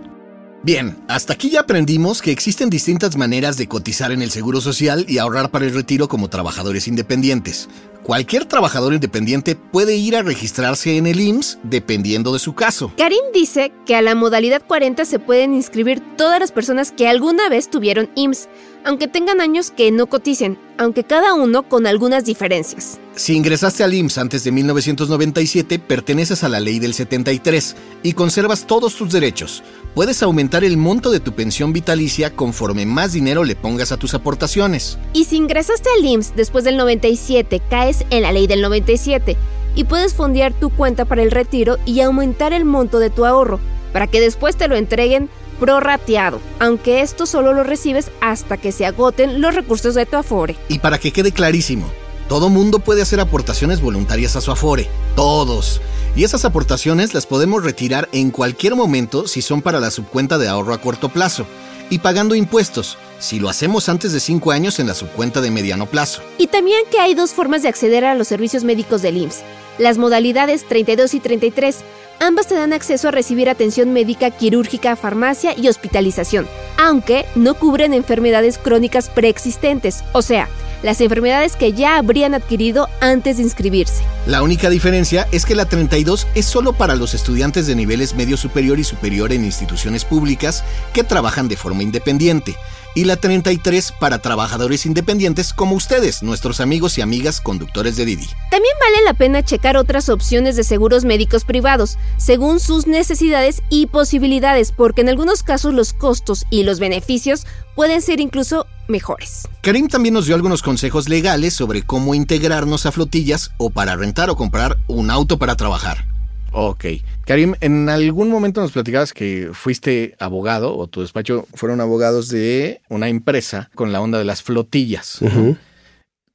Bien, 0.62 0.98
hasta 1.06 1.34
aquí 1.34 1.50
ya 1.50 1.60
aprendimos 1.60 2.20
que 2.20 2.32
existen 2.32 2.70
distintas 2.70 3.16
maneras 3.16 3.56
de 3.56 3.68
cotizar 3.68 4.10
en 4.10 4.20
el 4.20 4.30
Seguro 4.30 4.60
Social 4.60 5.06
y 5.08 5.18
ahorrar 5.18 5.50
para 5.50 5.64
el 5.64 5.72
retiro 5.72 6.08
como 6.08 6.28
trabajadores 6.28 6.88
independientes. 6.88 7.68
Cualquier 8.02 8.46
trabajador 8.46 8.92
independiente 8.92 9.54
puede 9.54 9.96
ir 9.96 10.16
a 10.16 10.22
registrarse 10.22 10.96
en 10.96 11.06
el 11.06 11.20
IMSS 11.20 11.58
dependiendo 11.62 12.32
de 12.32 12.38
su 12.38 12.54
caso. 12.54 12.92
Karim 12.96 13.22
dice 13.32 13.72
que 13.84 13.96
a 13.96 14.02
la 14.02 14.14
modalidad 14.14 14.62
40 14.66 15.04
se 15.04 15.18
pueden 15.18 15.54
inscribir 15.54 16.02
todas 16.16 16.40
las 16.40 16.52
personas 16.52 16.90
que 16.90 17.08
alguna 17.08 17.48
vez 17.48 17.70
tuvieron 17.70 18.10
IMSS, 18.14 18.48
aunque 18.86 19.08
tengan 19.08 19.40
años 19.40 19.72
que 19.72 19.90
no 19.90 20.06
coticen, 20.06 20.58
aunque 20.78 21.02
cada 21.02 21.34
uno 21.34 21.68
con 21.68 21.88
algunas 21.88 22.24
diferencias. 22.24 23.00
Si 23.16 23.34
ingresaste 23.34 23.82
al 23.82 23.92
IMSS 23.92 24.18
antes 24.18 24.44
de 24.44 24.52
1997, 24.52 25.80
perteneces 25.80 26.44
a 26.44 26.48
la 26.48 26.60
ley 26.60 26.78
del 26.78 26.94
73 26.94 27.74
y 28.04 28.12
conservas 28.12 28.64
todos 28.64 28.94
tus 28.94 29.10
derechos. 29.10 29.64
Puedes 29.96 30.22
aumentar 30.22 30.62
el 30.62 30.76
monto 30.76 31.10
de 31.10 31.18
tu 31.18 31.32
pensión 31.32 31.72
vitalicia 31.72 32.36
conforme 32.36 32.86
más 32.86 33.12
dinero 33.12 33.42
le 33.42 33.56
pongas 33.56 33.90
a 33.90 33.96
tus 33.96 34.14
aportaciones. 34.14 34.98
Y 35.12 35.24
si 35.24 35.36
ingresaste 35.36 35.88
al 35.98 36.04
IMSS 36.04 36.36
después 36.36 36.62
del 36.62 36.76
97, 36.76 37.60
caes 37.68 38.06
en 38.10 38.22
la 38.22 38.30
ley 38.30 38.46
del 38.46 38.62
97 38.62 39.36
y 39.74 39.84
puedes 39.84 40.14
fondear 40.14 40.52
tu 40.52 40.70
cuenta 40.70 41.04
para 41.04 41.24
el 41.24 41.32
retiro 41.32 41.76
y 41.86 42.02
aumentar 42.02 42.52
el 42.52 42.64
monto 42.64 43.00
de 43.00 43.10
tu 43.10 43.24
ahorro 43.24 43.58
para 43.92 44.06
que 44.06 44.20
después 44.20 44.56
te 44.56 44.68
lo 44.68 44.76
entreguen 44.76 45.28
prorrateado, 45.58 46.40
aunque 46.58 47.00
esto 47.00 47.26
solo 47.26 47.52
lo 47.52 47.64
recibes 47.64 48.10
hasta 48.20 48.56
que 48.56 48.72
se 48.72 48.86
agoten 48.86 49.40
los 49.40 49.54
recursos 49.54 49.94
de 49.94 50.06
tu 50.06 50.16
Afore. 50.16 50.56
Y 50.68 50.78
para 50.78 50.98
que 50.98 51.12
quede 51.12 51.32
clarísimo, 51.32 51.90
todo 52.28 52.48
mundo 52.48 52.80
puede 52.80 53.02
hacer 53.02 53.20
aportaciones 53.20 53.80
voluntarias 53.80 54.36
a 54.36 54.40
su 54.40 54.50
Afore. 54.50 54.88
Todos. 55.14 55.80
Y 56.16 56.24
esas 56.24 56.44
aportaciones 56.44 57.14
las 57.14 57.26
podemos 57.26 57.62
retirar 57.62 58.08
en 58.12 58.30
cualquier 58.30 58.74
momento 58.74 59.26
si 59.28 59.42
son 59.42 59.62
para 59.62 59.80
la 59.80 59.90
subcuenta 59.90 60.38
de 60.38 60.48
ahorro 60.48 60.72
a 60.72 60.80
corto 60.80 61.08
plazo. 61.10 61.46
Y 61.88 62.00
pagando 62.00 62.34
impuestos, 62.34 62.98
si 63.20 63.38
lo 63.38 63.48
hacemos 63.48 63.88
antes 63.88 64.12
de 64.12 64.18
5 64.18 64.50
años 64.50 64.80
en 64.80 64.88
la 64.88 64.94
subcuenta 64.94 65.40
de 65.40 65.50
mediano 65.50 65.86
plazo. 65.86 66.22
Y 66.38 66.48
también 66.48 66.82
que 66.90 66.98
hay 66.98 67.14
dos 67.14 67.32
formas 67.32 67.62
de 67.62 67.68
acceder 67.68 68.04
a 68.04 68.14
los 68.14 68.26
servicios 68.26 68.64
médicos 68.64 69.02
del 69.02 69.18
IMSS. 69.18 69.42
Las 69.78 69.98
modalidades 69.98 70.66
32 70.66 71.14
y 71.14 71.20
33. 71.20 71.76
Ambas 72.18 72.46
te 72.46 72.54
dan 72.54 72.72
acceso 72.72 73.08
a 73.08 73.10
recibir 73.10 73.50
atención 73.50 73.92
médica 73.92 74.30
quirúrgica, 74.30 74.96
farmacia 74.96 75.54
y 75.56 75.68
hospitalización, 75.68 76.48
aunque 76.78 77.26
no 77.34 77.54
cubren 77.54 77.92
enfermedades 77.92 78.56
crónicas 78.56 79.10
preexistentes, 79.10 80.02
o 80.12 80.22
sea, 80.22 80.48
las 80.82 81.00
enfermedades 81.00 81.56
que 81.56 81.72
ya 81.72 81.96
habrían 81.98 82.34
adquirido 82.34 82.88
antes 83.00 83.36
de 83.36 83.42
inscribirse. 83.42 84.02
La 84.26 84.42
única 84.42 84.70
diferencia 84.70 85.28
es 85.30 85.44
que 85.44 85.54
la 85.54 85.66
32 85.66 86.26
es 86.34 86.46
solo 86.46 86.72
para 86.72 86.96
los 86.96 87.12
estudiantes 87.12 87.66
de 87.66 87.74
niveles 87.74 88.14
medio 88.14 88.36
superior 88.36 88.78
y 88.78 88.84
superior 88.84 89.32
en 89.32 89.44
instituciones 89.44 90.04
públicas 90.04 90.64
que 90.94 91.04
trabajan 91.04 91.48
de 91.48 91.56
forma 91.56 91.82
independiente, 91.82 92.56
y 92.96 93.04
la 93.04 93.16
33 93.16 93.92
para 94.00 94.18
trabajadores 94.18 94.86
independientes 94.86 95.52
como 95.52 95.76
ustedes, 95.76 96.24
nuestros 96.24 96.60
amigos 96.60 96.98
y 96.98 97.02
amigas 97.02 97.40
conductores 97.40 97.94
de 97.96 98.06
Didi. 98.06 98.26
También 98.50 98.74
vale 98.80 99.04
la 99.04 99.14
pena 99.14 99.44
checar 99.44 99.76
otras 99.76 100.08
opciones 100.08 100.56
de 100.56 100.64
seguros 100.64 101.04
médicos 101.04 101.44
privados, 101.44 101.98
según 102.16 102.58
sus 102.58 102.86
necesidades 102.86 103.62
y 103.68 103.86
posibilidades, 103.86 104.72
porque 104.72 105.02
en 105.02 105.10
algunos 105.10 105.42
casos 105.42 105.74
los 105.74 105.92
costos 105.92 106.46
y 106.50 106.64
los 106.64 106.80
beneficios 106.80 107.46
pueden 107.74 108.00
ser 108.00 108.18
incluso 108.18 108.66
mejores. 108.88 109.46
Karim 109.60 109.88
también 109.88 110.14
nos 110.14 110.24
dio 110.24 110.34
algunos 110.34 110.62
consejos 110.62 111.08
legales 111.08 111.52
sobre 111.52 111.82
cómo 111.82 112.14
integrarnos 112.14 112.86
a 112.86 112.92
flotillas 112.92 113.50
o 113.58 113.68
para 113.68 113.94
rentar 113.94 114.30
o 114.30 114.36
comprar 114.36 114.78
un 114.86 115.10
auto 115.10 115.38
para 115.38 115.54
trabajar. 115.54 116.15
Ok. 116.52 116.84
Karim, 117.26 117.54
en 117.60 117.88
algún 117.88 118.30
momento 118.30 118.60
nos 118.60 118.72
platicabas 118.72 119.12
que 119.12 119.50
fuiste 119.52 120.14
abogado 120.18 120.76
o 120.76 120.86
tu 120.86 121.00
despacho 121.02 121.46
fueron 121.54 121.80
abogados 121.80 122.28
de 122.28 122.80
una 122.88 123.08
empresa 123.08 123.70
con 123.74 123.92
la 123.92 124.00
onda 124.00 124.18
de 124.18 124.24
las 124.24 124.42
flotillas. 124.42 125.18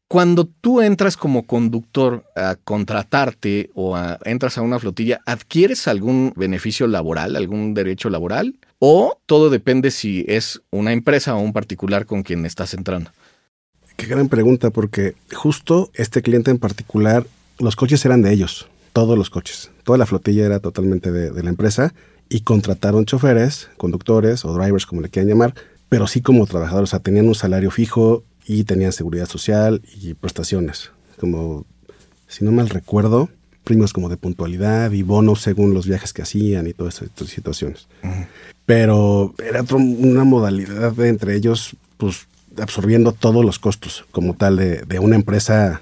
Cuando 0.08 0.46
tú 0.46 0.82
entras 0.82 1.16
como 1.16 1.48
conductor 1.48 2.26
a 2.36 2.58
contratarte 2.62 3.70
o 3.74 3.96
a- 3.96 4.20
entras 4.26 4.58
a 4.58 4.62
una 4.62 4.78
flotilla, 4.78 5.22
¿adquieres 5.26 5.88
algún 5.88 6.34
beneficio 6.36 6.86
laboral, 6.88 7.38
algún 7.38 7.74
derecho 7.74 8.10
laboral? 8.10 8.56
¿O 8.80 9.18
todo 9.26 9.50
depende 9.50 9.90
si 9.90 10.26
es 10.28 10.62
una 10.70 10.92
empresa 10.92 11.34
o 11.36 11.40
un 11.40 11.54
particular 11.54 12.06
con 12.06 12.24
quien 12.24 12.46
estás 12.46 12.74
entrando? 12.74 13.12
Qué 13.96 14.06
gran 14.06 14.28
pregunta, 14.28 14.70
porque 14.70 15.16
justo 15.34 15.90
este 15.94 16.22
cliente 16.22 16.52
en 16.52 16.58
particular, 16.58 17.26
los 17.60 17.78
coches 17.78 18.04
eran 18.04 18.22
de 18.22 18.34
ellos, 18.34 18.68
todos 18.94 19.18
los 19.18 19.30
coches. 19.30 19.72
Toda 19.84 19.98
la 19.98 20.06
flotilla 20.06 20.46
era 20.46 20.60
totalmente 20.60 21.12
de, 21.12 21.32
de 21.32 21.44
la 21.44 21.50
empresa 21.50 21.94
y 22.30 22.42
contrataron 22.42 23.06
choferes, 23.06 23.70
conductores 23.78 24.46
o 24.46 24.54
drivers, 24.54 24.86
como 24.86 25.02
le 25.02 25.10
quieran 25.10 25.30
llamar, 25.30 25.54
pero 25.90 26.08
sí 26.08 26.22
como 26.22 26.46
trabajadores, 26.48 26.90
o 26.90 26.92
sea, 26.92 27.00
tenían 27.00 27.28
un 27.28 27.36
salario 27.36 27.72
fijo 27.72 28.24
y 28.46 28.64
tenían 28.64 28.92
seguridad 28.94 29.28
social 29.28 29.82
y 30.02 30.14
prestaciones. 30.14 30.92
Como, 31.20 31.66
si 32.28 32.46
no 32.46 32.52
mal 32.52 32.70
recuerdo, 32.70 33.30
primos 33.64 33.94
como 33.94 34.10
de 34.10 34.18
puntualidad 34.18 34.92
y 34.92 35.04
bonos 35.04 35.42
según 35.42 35.74
los 35.74 35.86
viajes 35.88 36.14
que 36.14 36.22
hacían 36.22 36.68
y 36.68 36.74
todas 36.74 37.02
estas 37.02 37.28
situaciones. 37.28 37.88
Pero 38.66 39.34
era 39.46 39.62
otro- 39.62 39.78
una 39.78 40.24
modalidad 40.24 40.94
de 40.94 41.10
entre 41.10 41.36
ellos, 41.36 41.76
pues 41.98 42.28
absorbiendo 42.58 43.12
todos 43.12 43.44
los 43.46 43.60
costos 43.60 44.06
como 44.12 44.34
tal 44.36 44.58
de, 44.58 44.82
de 44.84 45.00
una 45.00 45.16
empresa 45.16 45.82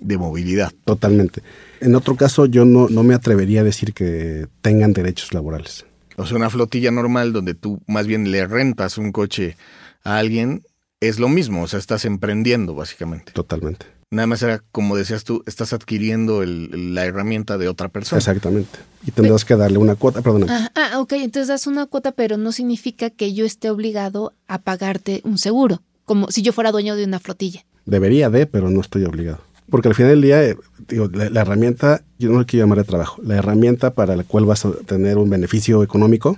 de 0.00 0.18
movilidad. 0.18 0.72
Totalmente. 0.84 1.42
En 1.80 1.94
otro 1.94 2.16
caso, 2.16 2.46
yo 2.46 2.64
no, 2.64 2.88
no 2.88 3.02
me 3.02 3.14
atrevería 3.14 3.60
a 3.60 3.64
decir 3.64 3.92
que 3.92 4.46
tengan 4.62 4.92
derechos 4.92 5.32
laborales. 5.34 5.84
O 6.16 6.26
sea, 6.26 6.36
una 6.36 6.50
flotilla 6.50 6.90
normal 6.90 7.32
donde 7.32 7.54
tú 7.54 7.80
más 7.86 8.06
bien 8.06 8.30
le 8.30 8.46
rentas 8.46 8.96
un 8.98 9.12
coche 9.12 9.56
a 10.02 10.18
alguien 10.18 10.62
es 11.00 11.18
lo 11.18 11.28
mismo, 11.28 11.62
o 11.62 11.66
sea, 11.66 11.78
estás 11.78 12.04
emprendiendo 12.06 12.74
básicamente. 12.74 13.32
Totalmente. 13.32 13.84
Nada 14.10 14.26
más 14.28 14.40
era, 14.42 14.62
como 14.72 14.96
decías 14.96 15.24
tú, 15.24 15.42
estás 15.46 15.72
adquiriendo 15.72 16.42
el- 16.42 16.94
la 16.94 17.04
herramienta 17.04 17.58
de 17.58 17.68
otra 17.68 17.88
persona. 17.88 18.18
Exactamente. 18.18 18.78
Y 19.06 19.10
tendrás 19.10 19.44
que 19.44 19.56
darle 19.56 19.78
una 19.78 19.96
cuota, 19.96 20.22
perdona. 20.22 20.46
Ah, 20.48 20.70
ah, 20.92 21.00
ok, 21.00 21.12
entonces 21.14 21.48
das 21.48 21.66
una 21.66 21.86
cuota, 21.86 22.12
pero 22.12 22.36
no 22.38 22.52
significa 22.52 23.10
que 23.10 23.34
yo 23.34 23.44
esté 23.44 23.68
obligado 23.68 24.32
a 24.46 24.58
pagarte 24.62 25.20
un 25.24 25.36
seguro, 25.38 25.82
como 26.04 26.30
si 26.30 26.40
yo 26.42 26.52
fuera 26.52 26.70
dueño 26.72 26.96
de 26.96 27.04
una 27.04 27.18
flotilla. 27.18 27.66
Debería 27.84 28.30
de, 28.30 28.46
pero 28.46 28.70
no 28.70 28.80
estoy 28.80 29.04
obligado. 29.04 29.40
Porque 29.70 29.88
al 29.88 29.94
final 29.94 30.10
del 30.12 30.22
día, 30.22 30.44
eh, 30.44 30.56
digo, 30.88 31.08
la, 31.12 31.28
la 31.30 31.40
herramienta, 31.40 32.02
yo 32.18 32.30
no 32.30 32.38
le 32.40 32.46
quiero 32.46 32.64
llamar 32.66 32.78
de 32.78 32.84
trabajo, 32.84 33.20
la 33.22 33.36
herramienta 33.36 33.94
para 33.94 34.14
la 34.16 34.24
cual 34.24 34.44
vas 34.44 34.64
a 34.64 34.72
tener 34.72 35.18
un 35.18 35.28
beneficio 35.28 35.82
económico, 35.82 36.36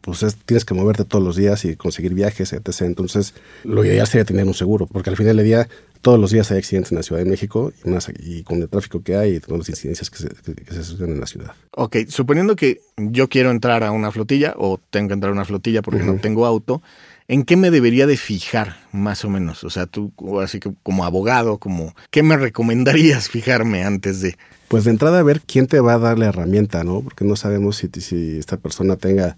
pues 0.00 0.22
es- 0.22 0.36
tienes 0.36 0.64
que 0.64 0.74
moverte 0.74 1.04
todos 1.04 1.24
los 1.24 1.36
días 1.36 1.64
y 1.64 1.76
conseguir 1.76 2.14
viajes, 2.14 2.52
etc. 2.52 2.82
Entonces, 2.82 3.34
lo 3.64 3.84
ideal 3.84 4.06
sería 4.06 4.24
tener 4.24 4.44
un 4.46 4.54
seguro, 4.54 4.86
porque 4.86 5.10
al 5.10 5.16
final 5.16 5.36
del 5.36 5.46
día, 5.46 5.68
todos 6.02 6.20
los 6.20 6.30
días 6.30 6.50
hay 6.50 6.58
accidentes 6.58 6.92
en 6.92 6.96
la 6.96 7.02
Ciudad 7.02 7.22
de 7.22 7.30
México 7.30 7.72
y 7.82 7.88
más 7.88 8.10
y 8.18 8.42
con 8.42 8.60
el 8.60 8.68
tráfico 8.68 9.02
que 9.02 9.16
hay 9.16 9.36
y 9.36 9.40
con 9.40 9.58
las 9.58 9.68
incidencias 9.70 10.10
que 10.10 10.18
se, 10.18 10.28
que- 10.28 10.54
que 10.54 10.72
se 10.74 10.84
suceden 10.84 11.12
en 11.12 11.20
la 11.20 11.26
ciudad. 11.26 11.52
Ok, 11.70 11.96
suponiendo 12.08 12.54
que 12.56 12.80
yo 12.98 13.28
quiero 13.30 13.50
entrar 13.50 13.82
a 13.84 13.90
una 13.92 14.10
flotilla 14.12 14.54
o 14.58 14.78
tengo 14.90 15.08
que 15.08 15.14
entrar 15.14 15.30
a 15.30 15.34
una 15.34 15.46
flotilla 15.46 15.80
porque 15.80 16.02
no 16.02 16.16
tengo 16.16 16.44
auto, 16.44 16.82
¿en 17.28 17.44
qué 17.44 17.56
me 17.56 17.70
debería 17.70 18.06
de 18.06 18.16
fijar 18.16 18.76
más 18.92 19.24
o 19.24 19.30
menos? 19.30 19.64
O 19.64 19.70
sea, 19.70 19.86
tú 19.86 20.12
así 20.40 20.60
que 20.60 20.72
como 20.82 21.04
abogado, 21.04 21.58
como 21.58 21.94
¿qué 22.10 22.22
me 22.22 22.36
recomendarías 22.36 23.28
fijarme 23.30 23.84
antes 23.84 24.20
de? 24.20 24.36
Pues 24.68 24.84
de 24.84 24.90
entrada 24.90 25.20
a 25.20 25.22
ver 25.22 25.40
quién 25.40 25.66
te 25.66 25.80
va 25.80 25.94
a 25.94 25.98
dar 25.98 26.18
la 26.18 26.26
herramienta, 26.26 26.84
¿no? 26.84 27.02
Porque 27.02 27.24
no 27.24 27.36
sabemos 27.36 27.76
si, 27.76 28.38
esta 28.38 28.56
persona 28.56 28.96
tenga 28.96 29.36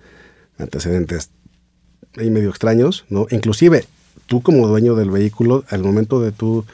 antecedentes 0.59 1.31
ahí 2.17 2.31
medio 2.31 2.51
extraños, 2.51 3.05
¿no? 3.11 3.27
Inclusive 3.31 3.85
tú 4.27 4.43
como 4.43 4.67
dueño 4.67 4.95
del 4.95 5.11
vehículo, 5.11 5.65
al 5.69 5.83
momento 5.83 6.21
de 6.21 6.33
tú 6.33 6.65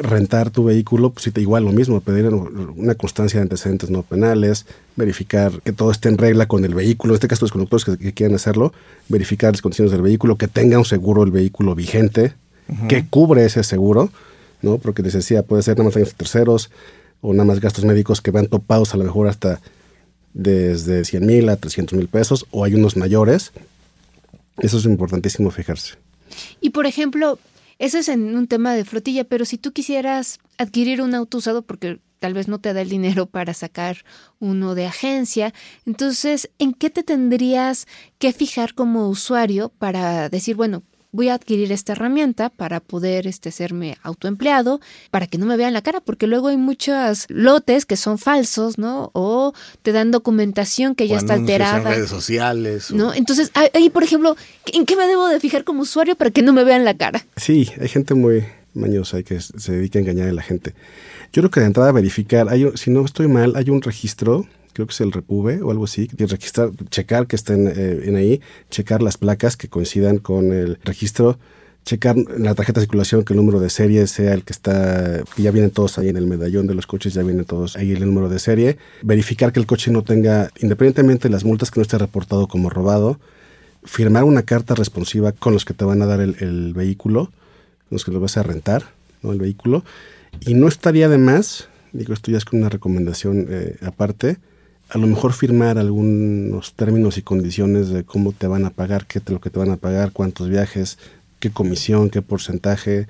rentar 0.00 0.50
tu 0.50 0.64
vehículo, 0.64 1.10
pues 1.10 1.30
igual 1.36 1.64
lo 1.64 1.72
mismo, 1.72 2.00
pedir 2.00 2.26
una 2.26 2.94
constancia 2.94 3.38
de 3.38 3.42
antecedentes 3.42 3.90
no 3.90 4.02
penales, 4.02 4.66
verificar 4.96 5.60
que 5.62 5.72
todo 5.72 5.90
esté 5.90 6.08
en 6.08 6.18
regla 6.18 6.46
con 6.46 6.64
el 6.64 6.74
vehículo, 6.74 7.12
en 7.12 7.16
este 7.16 7.28
caso 7.28 7.44
los 7.44 7.52
conductores 7.52 7.84
que, 7.84 7.96
que 7.98 8.12
quieran 8.12 8.36
hacerlo, 8.36 8.72
verificar 9.08 9.52
las 9.52 9.62
condiciones 9.62 9.92
del 9.92 10.02
vehículo, 10.02 10.36
que 10.36 10.48
tenga 10.48 10.78
un 10.78 10.84
seguro 10.84 11.22
el 11.22 11.30
vehículo 11.30 11.74
vigente, 11.74 12.34
que 12.88 13.06
cubre 13.06 13.44
ese 13.46 13.62
seguro, 13.64 14.10
¿no? 14.60 14.78
Porque 14.78 15.02
les 15.02 15.14
decía, 15.14 15.42
puede 15.42 15.62
ser 15.62 15.76
nada 15.76 15.84
más 15.84 15.94
daños 15.94 16.14
terceros 16.14 16.70
o 17.20 17.32
nada 17.32 17.44
más 17.44 17.60
gastos 17.60 17.84
médicos 17.84 18.20
que 18.20 18.30
van 18.30 18.46
topados 18.46 18.94
a 18.94 18.98
lo 18.98 19.04
mejor 19.04 19.26
hasta 19.26 19.60
desde 20.34 21.04
100 21.04 21.26
mil 21.26 21.48
a 21.48 21.56
300 21.56 21.96
mil 21.96 22.08
pesos 22.08 22.46
o 22.50 22.64
hay 22.64 22.74
unos 22.74 22.96
mayores. 22.96 23.52
Eso 24.58 24.78
es 24.78 24.84
importantísimo 24.84 25.50
fijarse. 25.50 25.94
Y 26.60 26.70
por 26.70 26.86
ejemplo, 26.86 27.38
eso 27.78 27.98
es 27.98 28.08
en 28.08 28.36
un 28.36 28.48
tema 28.48 28.74
de 28.74 28.84
flotilla, 28.84 29.24
pero 29.24 29.44
si 29.44 29.58
tú 29.58 29.72
quisieras 29.72 30.38
adquirir 30.58 31.00
un 31.00 31.14
auto 31.14 31.38
usado 31.38 31.62
porque 31.62 32.00
tal 32.18 32.34
vez 32.34 32.48
no 32.48 32.60
te 32.60 32.72
da 32.72 32.80
el 32.80 32.88
dinero 32.88 33.26
para 33.26 33.54
sacar 33.54 34.04
uno 34.40 34.74
de 34.74 34.86
agencia, 34.86 35.54
entonces, 35.86 36.50
¿en 36.58 36.74
qué 36.74 36.90
te 36.90 37.02
tendrías 37.02 37.86
que 38.18 38.32
fijar 38.32 38.74
como 38.74 39.08
usuario 39.08 39.70
para 39.78 40.28
decir, 40.28 40.56
bueno, 40.56 40.82
voy 41.10 41.28
a 41.30 41.34
adquirir 41.34 41.72
esta 41.72 41.92
herramienta 41.92 42.50
para 42.50 42.80
poder 42.80 43.26
este, 43.26 43.50
serme 43.50 43.96
autoempleado, 44.02 44.80
para 45.10 45.26
que 45.26 45.38
no 45.38 45.46
me 45.46 45.56
vean 45.56 45.72
la 45.72 45.82
cara, 45.82 46.00
porque 46.00 46.26
luego 46.26 46.48
hay 46.48 46.56
muchos 46.58 47.24
lotes 47.28 47.86
que 47.86 47.96
son 47.96 48.18
falsos, 48.18 48.76
¿no? 48.78 49.10
O 49.14 49.54
te 49.82 49.92
dan 49.92 50.10
documentación 50.10 50.94
que 50.94 51.08
ya 51.08 51.16
está 51.16 51.34
anuncios 51.34 51.56
en 51.58 51.62
alterada. 51.64 51.94
redes 51.94 52.10
sociales. 52.10 52.90
o- 52.90 52.94
¿No? 52.96 53.14
Entonces, 53.14 53.50
ahí, 53.54 53.68
ahí, 53.74 53.88
por 53.90 54.02
ejemplo, 54.02 54.36
¿en 54.66 54.84
qué 54.84 54.96
me 54.96 55.06
debo 55.06 55.28
de 55.28 55.40
fijar 55.40 55.64
como 55.64 55.82
usuario 55.82 56.14
para 56.14 56.30
que 56.30 56.42
no 56.42 56.52
me 56.52 56.64
vean 56.64 56.84
la 56.84 56.94
cara? 56.94 57.24
Sí, 57.36 57.70
hay 57.80 57.88
gente 57.88 58.14
muy 58.14 58.44
mañosa 58.74 59.18
y 59.18 59.24
que 59.24 59.40
se 59.40 59.72
dedica 59.72 59.98
a 59.98 60.02
engañar 60.02 60.28
a 60.28 60.32
la 60.32 60.42
gente. 60.42 60.74
Yo 61.32 61.42
creo 61.42 61.50
que 61.50 61.60
de 61.60 61.66
entrada 61.66 61.90
verificar, 61.92 62.48
hay, 62.48 62.64
un- 62.64 62.76
si 62.76 62.90
no 62.90 63.04
estoy 63.04 63.28
mal, 63.28 63.54
hay 63.56 63.70
un 63.70 63.80
registro, 63.82 64.46
creo 64.78 64.86
que 64.86 64.92
es 64.92 65.00
el 65.00 65.10
Repube 65.10 65.60
o 65.60 65.72
algo 65.72 65.84
así, 65.84 66.08
registrar, 66.16 66.70
checar 66.88 67.26
que 67.26 67.34
estén 67.34 67.66
eh, 67.66 68.02
en 68.04 68.14
ahí, 68.14 68.40
checar 68.70 69.02
las 69.02 69.16
placas 69.16 69.56
que 69.56 69.66
coincidan 69.66 70.18
con 70.18 70.52
el 70.52 70.78
registro, 70.84 71.36
checar 71.84 72.14
la 72.16 72.54
tarjeta 72.54 72.78
de 72.78 72.84
circulación 72.86 73.24
que 73.24 73.32
el 73.32 73.38
número 73.38 73.58
de 73.58 73.70
serie 73.70 74.06
sea 74.06 74.34
el 74.34 74.44
que 74.44 74.52
está, 74.52 75.24
que 75.34 75.42
ya 75.42 75.50
vienen 75.50 75.72
todos 75.72 75.98
ahí 75.98 76.10
en 76.10 76.16
el 76.16 76.28
medallón 76.28 76.68
de 76.68 76.76
los 76.76 76.86
coches, 76.86 77.12
ya 77.12 77.24
vienen 77.24 77.44
todos 77.44 77.74
ahí 77.74 77.90
el 77.90 78.06
número 78.06 78.28
de 78.28 78.38
serie, 78.38 78.78
verificar 79.02 79.52
que 79.52 79.58
el 79.58 79.66
coche 79.66 79.90
no 79.90 80.04
tenga, 80.04 80.52
independientemente 80.60 81.26
de 81.26 81.32
las 81.32 81.44
multas, 81.44 81.72
que 81.72 81.80
no 81.80 81.82
esté 81.82 81.98
reportado 81.98 82.46
como 82.46 82.70
robado, 82.70 83.18
firmar 83.82 84.22
una 84.22 84.42
carta 84.42 84.76
responsiva 84.76 85.32
con 85.32 85.54
los 85.54 85.64
que 85.64 85.74
te 85.74 85.84
van 85.84 86.02
a 86.02 86.06
dar 86.06 86.20
el, 86.20 86.36
el 86.38 86.72
vehículo, 86.72 87.32
con 87.88 87.96
los 87.96 88.04
que 88.04 88.12
lo 88.12 88.20
vas 88.20 88.36
a 88.36 88.44
rentar, 88.44 88.84
¿no? 89.22 89.32
el 89.32 89.40
vehículo, 89.40 89.82
y 90.46 90.54
no 90.54 90.68
estaría 90.68 91.08
de 91.08 91.18
más, 91.18 91.68
digo 91.92 92.12
esto 92.12 92.30
ya 92.30 92.38
es 92.38 92.44
con 92.44 92.60
una 92.60 92.68
recomendación 92.68 93.46
eh, 93.50 93.76
aparte, 93.82 94.38
a 94.90 94.98
lo 94.98 95.06
mejor 95.06 95.32
firmar 95.32 95.78
algunos 95.78 96.72
términos 96.74 97.18
y 97.18 97.22
condiciones 97.22 97.90
de 97.90 98.04
cómo 98.04 98.32
te 98.32 98.46
van 98.46 98.64
a 98.64 98.70
pagar, 98.70 99.06
qué 99.06 99.20
te, 99.20 99.32
lo 99.32 99.40
que 99.40 99.50
te 99.50 99.58
van 99.58 99.70
a 99.70 99.76
pagar, 99.76 100.12
cuántos 100.12 100.48
viajes, 100.48 100.98
qué 101.40 101.50
comisión, 101.50 102.10
qué 102.10 102.22
porcentaje. 102.22 103.06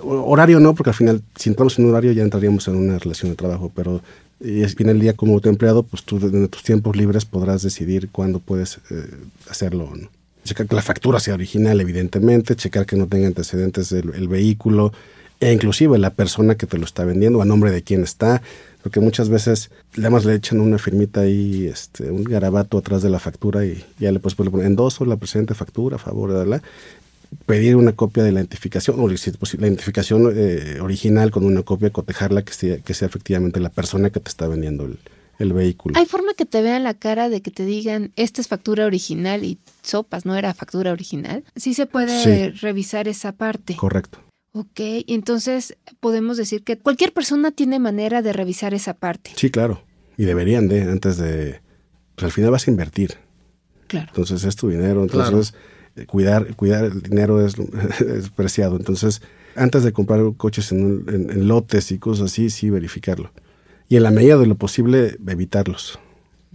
Horario 0.00 0.60
no, 0.60 0.74
porque 0.74 0.90
al 0.90 0.94
final, 0.96 1.22
si 1.34 1.48
entramos 1.48 1.78
en 1.78 1.86
un 1.86 1.90
horario 1.92 2.12
ya 2.12 2.22
entraríamos 2.22 2.68
en 2.68 2.76
una 2.76 2.98
relación 2.98 3.30
de 3.30 3.36
trabajo, 3.36 3.72
pero 3.74 4.02
y 4.40 4.62
es 4.62 4.74
bien 4.74 4.90
el 4.90 5.00
día 5.00 5.14
como 5.14 5.40
tu 5.40 5.48
empleado, 5.48 5.82
pues 5.82 6.02
tú 6.02 6.18
en 6.18 6.46
tus 6.48 6.62
tiempos 6.62 6.94
libres 6.94 7.24
podrás 7.24 7.62
decidir 7.62 8.10
cuándo 8.10 8.38
puedes 8.38 8.78
eh, 8.90 9.08
hacerlo 9.48 9.84
o 9.84 9.96
no. 9.96 10.08
Checar 10.44 10.68
que 10.68 10.76
la 10.76 10.82
factura 10.82 11.18
sea 11.18 11.34
original, 11.34 11.80
evidentemente, 11.80 12.54
checar 12.54 12.86
que 12.86 12.96
no 12.96 13.06
tenga 13.06 13.26
antecedentes 13.26 13.90
el, 13.92 14.14
el 14.14 14.28
vehículo, 14.28 14.92
e 15.40 15.52
inclusive 15.52 15.98
la 15.98 16.10
persona 16.10 16.54
que 16.56 16.66
te 16.66 16.78
lo 16.78 16.84
está 16.84 17.04
vendiendo, 17.04 17.42
a 17.42 17.44
nombre 17.44 17.70
de 17.70 17.82
quién 17.82 18.02
está, 18.02 18.42
porque 18.82 19.00
muchas 19.00 19.28
veces 19.28 19.70
le 19.96 20.08
más 20.10 20.24
le 20.24 20.34
echan 20.34 20.60
una 20.60 20.78
firmita 20.78 21.20
ahí, 21.22 21.66
este, 21.66 22.10
un 22.10 22.24
garabato 22.24 22.78
atrás 22.78 23.02
de 23.02 23.10
la 23.10 23.18
factura 23.18 23.64
y 23.66 23.84
ya 23.98 24.12
le 24.12 24.20
puedes 24.20 24.36
poner 24.36 24.64
endoso 24.66 25.04
la 25.04 25.16
presente 25.16 25.54
factura, 25.54 25.96
a 25.96 25.98
favor, 25.98 26.32
¿verdad? 26.32 26.62
pedir 27.44 27.74
una 27.76 27.92
copia 27.92 28.22
de 28.22 28.30
la 28.32 28.40
identificación, 28.40 29.00
o 29.00 29.08
la 29.08 29.14
identificación 29.14 30.32
eh, 30.34 30.78
original 30.80 31.30
con 31.32 31.44
una 31.44 31.62
copia, 31.62 31.90
cotejarla 31.90 32.42
que 32.44 32.52
sea, 32.52 32.78
que 32.78 32.94
sea 32.94 33.08
efectivamente 33.08 33.58
la 33.60 33.68
persona 33.68 34.10
que 34.10 34.20
te 34.20 34.28
está 34.28 34.46
vendiendo 34.46 34.84
el, 34.84 34.98
el 35.40 35.52
vehículo. 35.52 35.98
¿Hay 35.98 36.06
forma 36.06 36.34
que 36.34 36.46
te 36.46 36.62
vean 36.62 36.84
la 36.84 36.94
cara 36.94 37.28
de 37.28 37.42
que 37.42 37.50
te 37.50 37.64
digan, 37.66 38.12
esta 38.14 38.40
es 38.40 38.46
factura 38.48 38.86
original 38.86 39.44
y 39.44 39.58
sopas, 39.82 40.24
no 40.24 40.36
era 40.36 40.54
factura 40.54 40.92
original? 40.92 41.42
Sí 41.56 41.74
se 41.74 41.86
puede 41.86 42.22
Sí. 42.22 42.50
revisar 42.60 43.08
esa 43.08 43.32
parte. 43.32 43.74
Correcto. 43.76 44.18
Ok, 44.58 44.80
entonces 45.08 45.76
podemos 46.00 46.36
decir 46.38 46.62
que 46.64 46.78
cualquier 46.78 47.12
persona 47.12 47.50
tiene 47.50 47.78
manera 47.78 48.22
de 48.22 48.32
revisar 48.32 48.72
esa 48.72 48.94
parte. 48.94 49.32
Sí, 49.36 49.50
claro. 49.50 49.82
Y 50.16 50.24
deberían 50.24 50.66
de, 50.68 50.82
antes 50.82 51.18
de... 51.18 51.60
Pues 52.14 52.24
al 52.24 52.32
final 52.32 52.50
vas 52.52 52.66
a 52.66 52.70
invertir. 52.70 53.16
Claro. 53.86 54.06
Entonces 54.08 54.44
es 54.44 54.56
tu 54.56 54.70
dinero. 54.70 55.02
Entonces 55.02 55.52
eh, 55.96 56.06
cuidar, 56.06 56.56
cuidar 56.56 56.86
el 56.86 57.02
dinero 57.02 57.44
es, 57.44 57.54
es 58.00 58.30
preciado. 58.30 58.76
Entonces, 58.76 59.20
antes 59.56 59.82
de 59.84 59.92
comprar 59.92 60.20
coches 60.38 60.72
en, 60.72 60.84
un- 60.84 61.04
en- 61.12 61.30
en 61.30 61.48
lotes 61.48 61.92
y 61.92 61.98
cosas 61.98 62.32
así, 62.32 62.48
sí 62.48 62.70
verificarlo. 62.70 63.32
Y 63.90 63.96
en 63.96 64.04
la 64.04 64.10
medida 64.10 64.38
de 64.38 64.46
lo 64.46 64.54
posible, 64.54 65.18
evitarlos. 65.28 65.98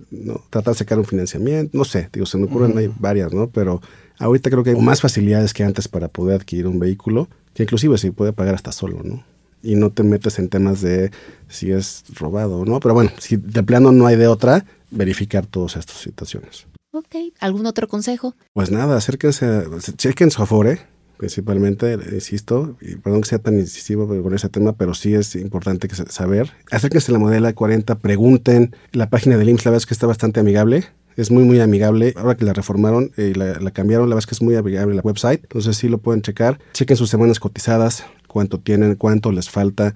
¿no? 0.10 0.44
Tratar 0.50 0.74
de 0.74 0.80
sacar 0.80 0.98
un 0.98 1.06
financiamiento, 1.06 1.78
no 1.78 1.86
sé, 1.86 2.10
digo, 2.12 2.26
se 2.26 2.40
me 2.40 2.46
ocurren, 2.46 2.76
hay 2.80 2.92
varias, 3.00 3.32
¿no? 3.32 3.52
Pero 3.52 3.80
ahorita 4.18 4.50
creo 4.50 4.64
que 4.64 4.72
hay 4.72 4.82
más 4.82 5.02
facilidades 5.02 5.54
que 5.54 5.64
antes 5.64 5.88
para 5.88 6.08
poder 6.08 6.38
adquirir 6.42 6.66
un 6.68 6.80
vehículo, 6.80 7.30
que 7.54 7.64
inclusive 7.64 7.98
se 7.98 8.12
puede 8.12 8.34
pagar 8.34 8.56
hasta 8.56 8.72
solo, 8.72 9.02
¿no? 9.04 9.24
Y 9.64 9.76
no 9.76 9.92
te 9.92 10.04
metes 10.04 10.40
en 10.40 10.50
temas 10.50 10.82
de 10.82 11.12
si 11.48 11.72
es 11.72 12.04
robado 12.16 12.60
o 12.60 12.66
no. 12.66 12.80
Pero 12.80 12.94
bueno, 12.96 13.12
si 13.20 13.36
de 13.38 13.62
plano 13.64 13.92
no 13.92 14.08
hay 14.08 14.16
de 14.16 14.28
otra, 14.28 14.66
verificar 14.90 15.46
todas 15.46 15.76
estas 15.78 15.98
situaciones. 15.98 16.66
Ok, 16.92 17.16
¿algún 17.40 17.66
otro 17.68 17.88
consejo? 17.88 18.36
Pues 18.54 18.72
nada, 18.72 18.98
acérquense, 18.98 19.46
a- 19.46 19.66
chequen 19.98 20.32
su 20.32 20.42
Afore, 20.42 20.80
principalmente, 21.18 21.94
insisto, 22.12 22.76
y 22.82 22.96
perdón 22.96 23.22
que 23.22 23.30
sea 23.30 23.40
tan 23.40 23.60
incisivo 23.60 24.08
con 24.08 24.34
ese 24.34 24.50
tema, 24.50 24.74
pero 24.74 24.94
sí 24.96 25.14
es 25.14 25.36
importante 25.36 25.88
que 25.88 25.96
saber. 25.96 26.52
Acérquense 26.72 27.12
a 27.12 27.14
la 27.14 27.20
modela 27.20 27.54
40, 27.54 28.00
pregunten. 28.00 28.76
La 28.92 29.10
página 29.10 29.38
del 29.38 29.50
IMSS, 29.50 29.66
la 29.66 29.72
verdad 29.72 29.84
es 29.84 29.86
que 29.86 29.94
está 29.94 30.08
bastante 30.08 30.40
amigable. 30.40 30.86
Es 31.16 31.32
muy, 31.32 31.44
muy 31.44 31.60
amigable. 31.60 32.14
Ahora 32.18 32.36
que 32.36 32.46
la 32.46 32.54
reformaron 32.54 33.12
y 33.18 33.34
la, 33.34 33.60
la 33.60 33.72
cambiaron, 33.72 34.10
la 34.10 34.16
verdad 34.16 34.26
es 34.26 34.28
que 34.28 34.36
es 34.36 34.42
muy 34.42 34.56
amigable 34.56 34.96
la 34.96 35.02
website. 35.02 35.42
Entonces 35.44 35.78
sí 35.78 35.90
lo 35.90 35.98
pueden 35.98 36.22
checar. 36.22 36.60
Chequen 36.74 36.98
sus 36.98 37.10
semanas 37.10 37.40
cotizadas, 37.40 38.06
cuánto 38.28 38.60
tienen, 38.60 38.96
cuánto 38.96 39.32
les 39.32 39.50
falta. 39.50 39.94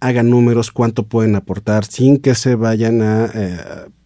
Hagan 0.00 0.30
números, 0.30 0.70
cuánto 0.70 1.06
pueden 1.08 1.34
aportar, 1.34 1.84
sin 1.84 2.18
que 2.18 2.36
se 2.36 2.54
vayan 2.54 3.02
a, 3.02 3.30
eh, 3.34 3.58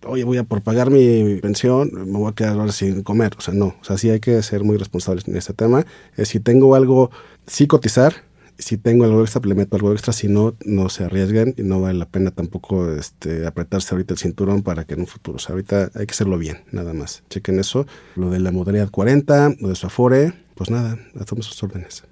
oye, 0.07 0.25
voy 0.25 0.39
a 0.39 0.45
por 0.45 0.63
pagar 0.63 0.91
mi 0.91 1.37
pensión, 1.37 1.91
me 1.93 2.19
voy 2.19 2.31
a 2.31 2.35
quedar 2.35 2.59
ahora 2.59 2.73
sin 2.73 3.03
comer. 3.03 3.33
O 3.37 3.41
sea, 3.41 3.55
no. 3.55 3.75
O 3.81 3.85
sea, 3.85 3.99
sí 3.99 4.11
hay 4.11 4.21
que 4.21 4.43
ser 4.43 4.65
muy 4.65 4.77
responsables 4.77 5.29
en 5.29 5.37
este 5.37 5.53
tema. 5.53 5.85
Eh, 6.17 6.25
si 6.25 6.41
tengo 6.41 6.75
algo, 6.75 7.11
sí 7.47 7.67
cotizar, 7.67 8.15
Si 8.59 8.77
tengo 8.77 9.05
algo 9.05 9.23
extra, 9.23 9.43
le 9.45 9.55
meto 9.55 9.77
algo 9.77 9.93
extra. 9.93 10.13
Si 10.13 10.29
no, 10.29 10.57
no 10.65 10.89
se 10.89 11.05
arriesguen 11.05 11.55
y 11.57 11.63
no 11.63 11.81
vale 11.81 11.99
la 11.99 12.09
pena 12.09 12.31
tampoco 12.31 12.93
este, 12.93 13.47
apretarse 13.47 13.95
ahorita 13.95 14.15
el 14.15 14.19
cinturón 14.19 14.63
para 14.63 14.85
que 14.85 14.95
en 14.95 15.01
un 15.01 15.07
futuro. 15.07 15.37
O 15.37 15.39
sea, 15.39 15.55
ahorita 15.55 15.91
hay 15.95 16.07
que 16.07 16.13
hacerlo 16.13 16.39
bien, 16.39 16.65
nada 16.71 16.93
más. 16.93 17.23
Chequen 17.31 17.59
eso. 17.59 17.87
Lo 18.17 18.31
de 18.31 18.41
la 18.41 18.53
modalidad 18.53 18.91
40, 18.91 19.57
lo 19.61 19.69
de 19.69 19.75
su 19.75 19.87
Afore, 19.87 20.33
pues 20.55 20.71
nada, 20.71 20.99
hacemos 21.19 21.47
sus 21.47 21.63
órdenes. 21.63 22.05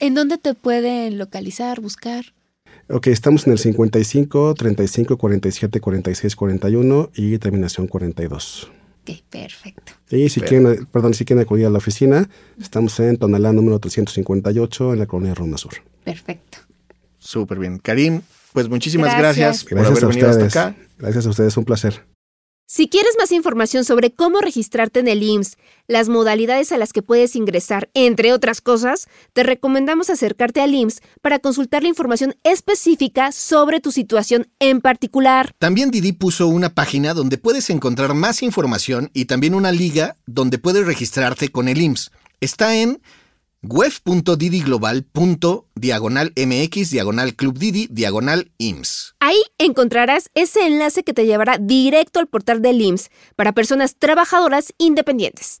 ¿En 0.00 0.14
dónde 0.14 0.38
te 0.38 0.54
pueden 0.54 1.18
localizar, 1.18 1.80
buscar? 1.80 2.26
Ok, 2.90 3.08
estamos 3.08 3.46
en 3.46 3.52
el 3.52 3.58
55, 3.58 4.54
35, 4.54 5.18
47, 5.18 5.80
46, 5.80 6.36
41 6.36 7.10
y 7.14 7.38
terminación 7.38 7.86
42. 7.86 8.70
Ok, 9.08 9.22
perfecto. 9.30 9.92
Y 10.10 10.28
si 10.28 10.40
quieren, 10.40 10.86
perdón, 10.86 11.14
si 11.14 11.24
quieren 11.24 11.42
acudir 11.42 11.66
a 11.66 11.70
la 11.70 11.78
oficina, 11.78 12.28
estamos 12.60 12.98
en 13.00 13.16
Tonalá 13.16 13.52
número 13.52 13.78
358 13.78 14.92
en 14.92 14.98
la 14.98 15.06
colonia 15.06 15.34
Roma 15.34 15.58
Sur. 15.58 15.72
Perfecto. 16.04 16.58
Súper 17.18 17.58
bien. 17.58 17.78
Karim, 17.78 18.22
pues 18.52 18.68
muchísimas 18.68 19.16
Gracias. 19.16 19.64
gracias, 19.64 19.64
por 19.64 19.78
haber 19.78 20.04
a 20.04 20.08
venido 20.08 20.30
hasta 20.30 20.44
acá. 20.46 20.76
Gracias 20.98 21.26
a 21.26 21.30
ustedes, 21.30 21.56
un 21.56 21.64
placer. 21.64 22.04
Si 22.70 22.90
quieres 22.90 23.14
más 23.18 23.32
información 23.32 23.82
sobre 23.82 24.12
cómo 24.12 24.40
registrarte 24.40 25.00
en 25.00 25.08
el 25.08 25.22
IMSS, 25.22 25.56
las 25.86 26.10
modalidades 26.10 26.70
a 26.70 26.76
las 26.76 26.92
que 26.92 27.00
puedes 27.00 27.34
ingresar, 27.34 27.88
entre 27.94 28.34
otras 28.34 28.60
cosas, 28.60 29.08
te 29.32 29.42
recomendamos 29.42 30.10
acercarte 30.10 30.60
al 30.60 30.74
IMSS 30.74 31.00
para 31.22 31.38
consultar 31.38 31.82
la 31.82 31.88
información 31.88 32.34
específica 32.44 33.32
sobre 33.32 33.80
tu 33.80 33.90
situación 33.90 34.48
en 34.58 34.82
particular. 34.82 35.54
También 35.58 35.90
Didi 35.90 36.12
puso 36.12 36.46
una 36.46 36.74
página 36.74 37.14
donde 37.14 37.38
puedes 37.38 37.70
encontrar 37.70 38.12
más 38.12 38.42
información 38.42 39.10
y 39.14 39.24
también 39.24 39.54
una 39.54 39.72
liga 39.72 40.18
donde 40.26 40.58
puedes 40.58 40.84
registrarte 40.84 41.48
con 41.48 41.68
el 41.68 41.80
IMSS. 41.80 42.10
Está 42.42 42.76
en 42.76 43.00
web.didiglobal.diagonal 43.62 46.32
mx 46.36 46.90
diagonal. 46.90 47.34
Ahí 49.20 49.42
encontrarás 49.58 50.30
ese 50.34 50.66
enlace 50.66 51.02
que 51.02 51.14
te 51.14 51.26
llevará 51.26 51.58
directo 51.58 52.20
al 52.20 52.28
portal 52.28 52.62
del 52.62 52.80
IMSS 52.80 53.10
para 53.36 53.52
personas 53.52 53.96
trabajadoras 53.98 54.72
independientes. 54.78 55.60